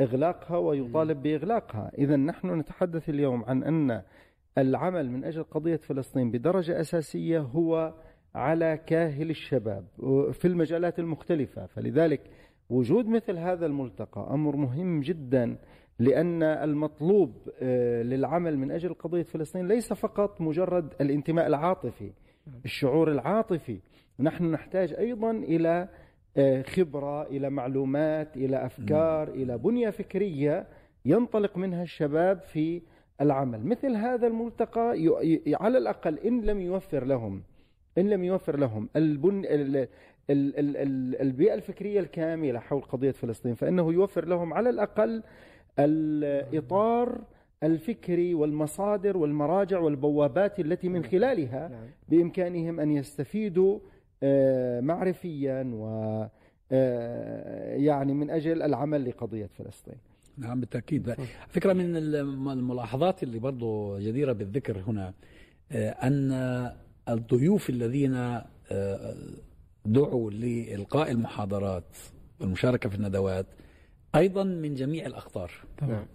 إغلاقها 0.00 0.56
ويطالب 0.58 1.22
بإغلاقها. 1.22 1.90
إذا 1.98 2.16
نحن 2.16 2.58
نتحدث 2.58 3.08
اليوم 3.08 3.44
عن 3.44 3.62
أن 3.62 4.02
العمل 4.58 5.10
من 5.10 5.24
أجل 5.24 5.42
قضية 5.42 5.76
فلسطين 5.76 6.30
بدرجة 6.30 6.80
أساسية 6.80 7.40
هو 7.40 7.94
على 8.34 8.80
كاهل 8.86 9.30
الشباب 9.30 9.84
في 10.32 10.44
المجالات 10.44 10.98
المختلفة. 10.98 11.66
فلذلك 11.66 12.20
وجود 12.70 13.06
مثل 13.06 13.38
هذا 13.38 13.66
الملتقى 13.66 14.28
أمر 14.30 14.56
مهم 14.56 15.00
جدا 15.00 15.56
لأن 15.98 16.42
المطلوب 16.42 17.48
آه، 17.62 18.02
للعمل 18.02 18.58
من 18.58 18.70
أجل 18.70 18.94
قضية 18.94 19.22
فلسطين 19.22 19.68
ليس 19.68 19.92
فقط 19.92 20.40
مجرد 20.40 20.94
الانتماء 21.00 21.46
العاطفي 21.46 22.12
الشعور 22.64 23.12
العاطفي. 23.12 23.80
نحن 24.20 24.50
نحتاج 24.50 24.94
أيضا 24.94 25.30
إلى 25.30 25.88
خبرة 26.62 27.22
إلى 27.26 27.50
معلومات 27.50 28.36
إلى 28.36 28.66
أفكار 28.66 29.28
إلى 29.28 29.58
بنية 29.58 29.90
فكرية 29.90 30.66
ينطلق 31.04 31.56
منها 31.56 31.82
الشباب 31.82 32.40
في 32.40 32.82
العمل. 33.20 33.66
مثل 33.66 33.96
هذا 33.96 34.26
الملتقى 34.26 34.90
على 35.60 35.78
الأقل 35.78 36.18
إن 36.18 36.40
لم 36.40 36.60
يوفر 36.60 37.04
لهم 37.04 37.42
إن 37.98 38.10
لم 38.10 38.24
يوفر 38.24 38.58
لهم 38.58 38.88
البن 38.96 39.44
ال- 39.44 39.76
ال- 39.76 39.88
ال- 40.58 40.76
ال- 40.76 41.20
البيئة 41.20 41.54
الفكرية 41.54 42.00
الكاملة 42.00 42.58
حول 42.58 42.80
قضية 42.82 43.10
فلسطين 43.10 43.54
فإنه 43.54 43.92
يوفر 43.92 44.24
لهم 44.28 44.54
على 44.54 44.70
الأقل 44.70 45.22
الإطار 45.78 47.18
الفكري 47.62 48.34
والمصادر 48.34 49.16
والمراجع 49.16 49.78
والبوابات 49.78 50.60
التي 50.60 50.88
من 50.88 51.04
خلالها 51.04 51.68
نعم. 51.68 51.86
بإمكانهم 52.08 52.80
أن 52.80 52.90
يستفيدوا 52.90 53.78
آه، 53.78 53.80
معرفيا 54.80 55.62
و 55.74 55.86
آه، 56.74 57.74
يعني 57.76 58.14
من 58.14 58.30
أجل 58.30 58.62
العمل 58.62 59.08
لقضية 59.08 59.46
فلسطين. 59.46 59.94
نعم 60.38 60.60
بالتأكيد. 60.60 61.14
فكرة 61.48 61.72
من 61.72 61.96
الم- 61.96 62.48
الملاحظات 62.48 63.22
اللي 63.22 63.38
برضو 63.38 63.98
جديرة 63.98 64.32
بالذكر 64.32 64.78
هنا 64.86 65.14
آه، 65.72 65.90
أن 65.90 66.32
الضيوف 67.08 67.70
الذين 67.70 68.14
آه، 68.14 69.14
دعوا 69.86 70.30
لإلقاء 70.30 71.10
المحاضرات 71.10 71.96
والمشاركة 72.40 72.88
في 72.88 72.94
الندوات 72.94 73.46
أيضا 74.14 74.44
من 74.44 74.74
جميع 74.74 75.06
الأقطار 75.06 75.52
طبعا 75.78 76.06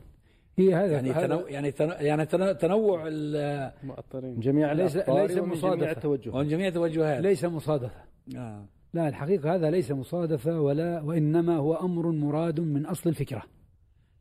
هي 0.60 0.76
هذا 0.76 0.92
يعني 0.94 1.12
هذا. 1.12 1.28
تنوع 1.28 1.50
يعني 1.50 1.72
تنوع 1.72 2.02
يعني 2.02 2.26
تنوع- 2.26 2.52
تنوع 2.52 3.04
ال- 3.08 3.72
مؤطرين. 3.84 4.34
من 4.34 4.40
جميع 4.40 4.72
ليس- 4.72 4.96
ليس 4.98 5.38
ومن 5.38 5.50
مصادفة. 5.50 5.76
جميع 5.76 5.92
التوجهات 5.92 6.36
ومن 6.36 6.48
جميع 6.48 6.68
التوجهات 6.68 7.24
ليس 7.24 7.46
مصادفة. 7.46 8.02
آه. 8.38 8.66
لا 8.94 9.08
الحقيقة 9.08 9.56
هذا 9.56 9.70
ليس 9.70 9.92
مصادفة 9.92 10.62
ولا 10.62 11.02
وإنما 11.02 11.58
هو 11.58 11.74
أمر 11.74 12.12
مراد 12.12 12.60
من 12.60 12.86
أصل 12.86 13.10
الفكرة. 13.10 13.44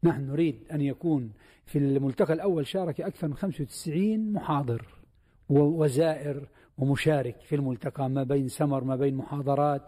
نحن 0.05 0.27
نريد 0.27 0.64
أن 0.72 0.81
يكون 0.81 1.33
في 1.66 1.79
الملتقى 1.79 2.33
الأول 2.33 2.66
شارك 2.66 3.01
أكثر 3.01 3.29
من 3.29 3.35
95 3.35 4.33
محاضر 4.33 4.87
وزائر 5.49 6.49
ومشارك 6.79 7.40
في 7.40 7.55
الملتقى 7.55 8.11
ما 8.11 8.22
بين 8.22 8.49
سمر 8.49 8.85
ما 8.85 8.96
بين 8.96 9.14
محاضرات 9.14 9.83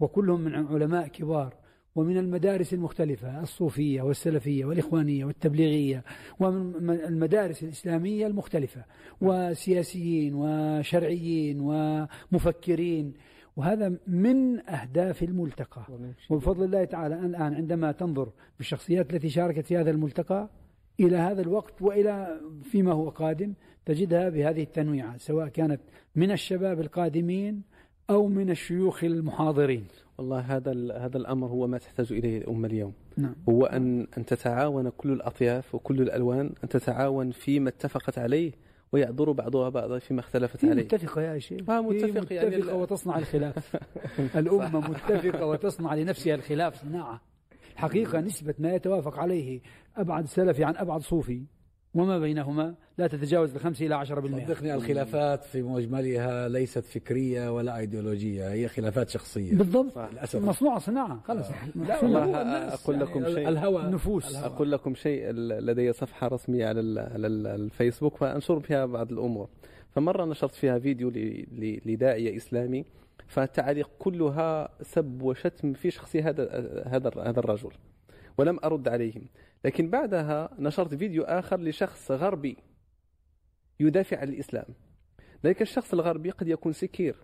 وكلهم 0.00 0.40
من 0.40 0.54
علماء 0.54 1.08
كبار. 1.08 1.54
ومن 1.94 2.18
المدارس 2.18 2.74
المختلفة 2.74 3.40
الصوفية 3.42 4.02
والسلفية 4.02 4.64
والإخوانية 4.64 5.24
والتبليغية 5.24 6.04
ومن 6.40 6.90
المدارس 6.90 7.62
الإسلامية 7.62 8.26
المختلفة 8.26 8.84
وسياسيين 9.20 10.34
وشرعيين 10.34 11.60
ومفكرين. 11.60 13.12
وهذا 13.56 13.98
من 14.06 14.68
أهداف 14.70 15.22
الملتقى. 15.22 15.82
وبفضل 16.30 16.64
الله 16.64 16.84
تعالى 16.84 17.14
الآن 17.14 17.54
عندما 17.54 17.92
تنظر 17.92 18.32
بالشخصيات 18.58 19.14
التي 19.14 19.28
شاركت 19.28 19.66
في 19.66 19.76
هذا 19.76 19.90
الملتقى 19.90 20.50
إلى 21.00 21.16
هذا 21.16 21.42
الوقت 21.42 21.82
وإلى 21.82 22.40
فيما 22.62 22.92
هو 22.92 23.08
قادم 23.08 23.54
تجدها 23.84 24.28
بهذه 24.28 24.62
التنويعات 24.62 25.20
سواء 25.20 25.48
كانت 25.48 25.80
من 26.16 26.30
الشباب 26.30 26.80
القادمين 26.80 27.62
أو 28.10 28.26
من 28.28 28.50
الشيوخ 28.50 29.04
المحاضرين. 29.04 29.84
والله 30.18 30.38
هذا 30.40 30.72
هذا 30.98 31.16
الأمر 31.16 31.46
هو 31.46 31.66
ما 31.66 31.78
تحتاج 31.78 32.12
إليه 32.12 32.38
الامه 32.38 32.66
اليوم. 32.68 32.92
نعم. 33.16 33.34
هو 33.48 33.66
ان 33.66 34.06
أن 34.18 34.26
تتعاون 34.26 34.88
كل 34.88 35.12
الأطياف 35.12 35.74
وكل 35.74 36.02
الألوان 36.02 36.52
أن 36.64 36.68
تتعاون 36.68 37.30
فيما 37.30 37.68
اتفقت 37.68 38.18
عليه 38.18 38.52
ويعذر 38.92 39.32
بعضها 39.32 39.68
بعضا 39.68 39.98
فيما 39.98 40.20
اختلفت 40.20 40.64
عليه. 40.64 40.82
متفقة 40.82 41.22
يا 41.22 41.38
شيخ. 41.38 41.70
آه، 41.70 41.80
متفق 41.80 42.32
يعني 42.32 42.56
متفقة 42.56 42.76
وتصنع 42.76 43.18
الخلاف. 43.18 43.76
الأمة 44.36 44.80
متفقة 44.80 45.46
وتصنع 45.46 45.94
لنفسها 45.94 46.34
الخلاف. 46.34 46.82
صناعة 46.82 47.20
حقيقة 47.76 48.20
نسبة 48.20 48.54
ما 48.58 48.74
يتوافق 48.74 49.18
عليه 49.18 49.60
أبعد 49.96 50.26
سلفي 50.26 50.64
عن 50.64 50.76
أبعد 50.76 51.00
صوفي. 51.00 51.42
وما 51.94 52.18
بينهما 52.18 52.74
لا 52.98 53.06
تتجاوز 53.06 53.54
الخمسة 53.54 53.86
إلى 53.86 53.94
عشرة 53.94 54.20
بالمئة. 54.20 54.46
صدقني 54.46 54.74
الخلافات 54.74 55.44
في 55.44 55.62
مجملها 55.62 56.48
ليست 56.48 56.84
فكرية 56.84 57.54
ولا 57.56 57.78
أيديولوجية 57.78 58.52
هي 58.52 58.68
خلافات 58.68 59.08
شخصية. 59.08 59.54
بالضبط. 59.54 59.98
للأسف. 59.98 60.44
مصنوعة 60.44 60.78
صناعة. 60.78 61.20
خلص 61.24 61.46
لا 61.76 62.74
أقول 62.74 63.00
لكم 63.00 63.22
يعني 63.22 63.34
شيء. 63.34 63.48
الهوى. 63.48 63.82
نفوس. 63.82 64.30
الهوى. 64.30 64.46
أقول 64.46 64.72
لكم 64.72 64.94
شيء 64.94 65.30
ال- 65.30 65.66
لدي 65.66 65.92
صفحة 65.92 66.28
رسمية 66.28 66.66
على 66.66 66.80
ال- 66.80 66.98
على 66.98 67.26
ال- 67.26 67.46
الفيسبوك 67.46 68.16
فأنشر 68.16 68.60
فيها 68.60 68.86
بعض 68.86 69.12
الأمور. 69.12 69.48
فمرة 69.90 70.24
نشرت 70.24 70.54
فيها 70.54 70.78
فيديو 70.78 71.08
ل- 71.10 71.46
ل- 71.52 71.80
لداعية 71.92 72.36
إسلامي 72.36 72.84
فالتعاليق 73.26 73.90
كلها 73.98 74.68
سب 74.82 75.22
وشتم 75.22 75.72
في 75.72 75.90
شخصية 75.90 76.28
هذا 76.28 76.44
هذا 76.86 77.10
هذا 77.22 77.40
الرجل 77.40 77.70
ولم 78.38 78.58
أرد 78.64 78.88
عليهم. 78.88 79.22
لكن 79.64 79.90
بعدها 79.90 80.50
نشرت 80.58 80.94
فيديو 80.94 81.22
آخر 81.22 81.60
لشخص 81.60 82.10
غربي 82.10 82.56
يدافع 83.80 84.18
عن 84.18 84.28
الإسلام. 84.28 84.66
ذلك 85.44 85.62
الشخص 85.62 85.92
الغربي 85.94 86.30
قد 86.30 86.48
يكون 86.48 86.72
سكير 86.72 87.16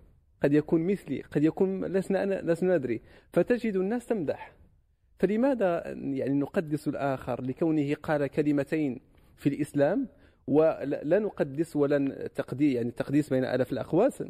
قد 0.42 0.52
يكون 0.52 0.86
مثلي 0.86 1.20
قد 1.20 1.44
يكون 1.44 1.84
لسنا 1.84 2.22
أنا 2.22 2.40
لسنا 2.52 2.76
ندري. 2.76 3.00
فتجد 3.32 3.76
الناس 3.76 4.06
تمدح. 4.06 4.52
فلماذا 5.18 5.82
يعني 5.92 6.34
نقدس 6.34 6.88
الآخر 6.88 7.42
لكونه 7.42 7.94
قال 7.94 8.26
كلمتين 8.26 9.00
في 9.36 9.48
الإسلام؟ 9.48 10.08
ولا 10.46 11.00
لا 11.04 11.18
نقدس 11.18 11.76
ولا 11.76 12.28
تقديس 12.28 12.74
يعني 12.74 12.90
تقديس 12.90 13.30
بين 13.30 13.44
آلاف 13.44 13.72
الأقواس 13.72 14.22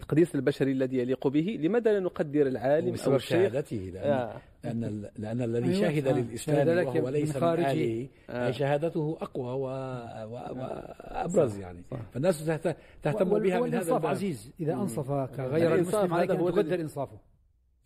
تقديس 0.00 0.34
البشري 0.34 0.72
الذي 0.72 0.98
يليق 0.98 1.28
به 1.28 1.58
لماذا 1.60 1.92
لا 1.92 2.00
نقدر 2.00 2.46
العالم 2.46 2.94
أو 3.06 3.16
الشيخ 3.16 3.18
شهادته 3.30 3.76
لأن, 3.94 4.10
آه. 4.12 4.40
لأن, 4.64 5.10
لأن 5.18 5.42
الذي 5.42 5.64
أيوة. 5.74 5.80
شهد 5.80 6.06
آه. 6.06 6.12
للإسلام 6.12 6.86
وهو 6.86 7.06
من 7.06 7.12
ليس 7.12 7.34
من 7.34 7.40
خارجه. 7.40 7.66
أهله 7.66 8.06
آه. 8.30 8.50
شهادته 8.50 9.16
أقوى 9.20 9.52
و... 9.52 9.64
و... 9.64 10.32
وأبرز 10.32 11.52
صح. 11.52 11.58
يعني 11.60 11.82
صح. 11.90 11.98
فالناس 12.12 12.46
تهت- 12.46 12.76
تهتم 13.02 13.28
بها 13.28 13.38
من 13.40 13.50
هذا 13.50 13.60
والإنصاف 13.60 13.92
الباب 13.92 14.06
عزيز 14.06 14.50
إذا 14.60 14.72
أنصفك 14.74 15.40
غير 15.40 15.74
الإنصاف 15.74 15.94
المسلم 15.94 16.14
عليك 16.14 16.30
أن 16.30 16.38
تقدر 16.38 16.80
إنصافه 16.80 17.18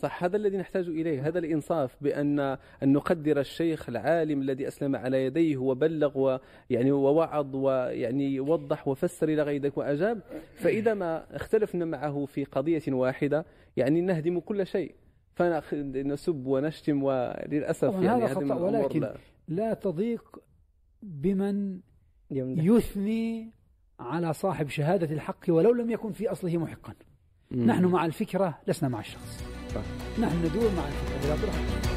صح 0.02 0.24
هذا 0.24 0.36
الذي 0.36 0.56
نحتاج 0.56 0.88
إليه 0.88 1.28
هذا 1.28 1.38
الإنصاف 1.38 1.96
بأن 2.00 2.40
أن 2.82 2.92
نقدر 2.92 3.40
الشيخ 3.40 3.88
العالم 3.88 4.42
الذي 4.42 4.68
أسلم 4.68 4.96
على 4.96 5.24
يديه 5.24 5.56
وبلغ 5.56 6.18
ويعني 6.18 6.92
ووعظ 6.92 7.56
ويعني 7.56 8.40
وضح 8.40 8.88
وفسر 8.88 9.28
إلى 9.28 9.42
غير 9.42 9.62
ذلك 9.62 9.78
وأجاب 9.78 10.20
فإذا 10.54 10.94
ما 10.94 11.36
اختلفنا 11.36 11.84
معه 11.84 12.24
في 12.24 12.44
قضية 12.44 12.82
واحدة 12.88 13.46
يعني 13.76 14.00
نهدم 14.00 14.40
كل 14.40 14.66
شيء 14.66 14.94
فنسب 15.34 16.46
ونشتم 16.46 17.02
وللأسف 17.02 17.88
طبعاً 17.88 18.04
يعني 18.04 18.24
هذا 18.24 18.34
خطأ 18.34 18.54
ولكن 18.54 19.00
لا. 19.00 19.16
لا 19.48 19.74
تضيق 19.74 20.38
بمن 21.02 21.80
يمدح. 22.30 22.64
يثني 22.64 23.50
على 24.00 24.32
صاحب 24.32 24.68
شهادة 24.68 25.14
الحق 25.14 25.44
ولو 25.48 25.72
لم 25.72 25.90
يكن 25.90 26.12
في 26.12 26.28
أصله 26.28 26.56
محقا. 26.56 26.94
نحن 27.52 27.84
مع 27.84 28.06
الفكرة 28.06 28.58
لسنا 28.68 28.88
مع 28.88 29.00
الشخص 29.00 29.61
صح. 29.74 29.80
نحن 30.20 30.38
ندور 30.38 30.70
مع 30.76 30.84
الفكرة 30.88 31.18
بلا 31.24 31.34
برهان 31.42 31.91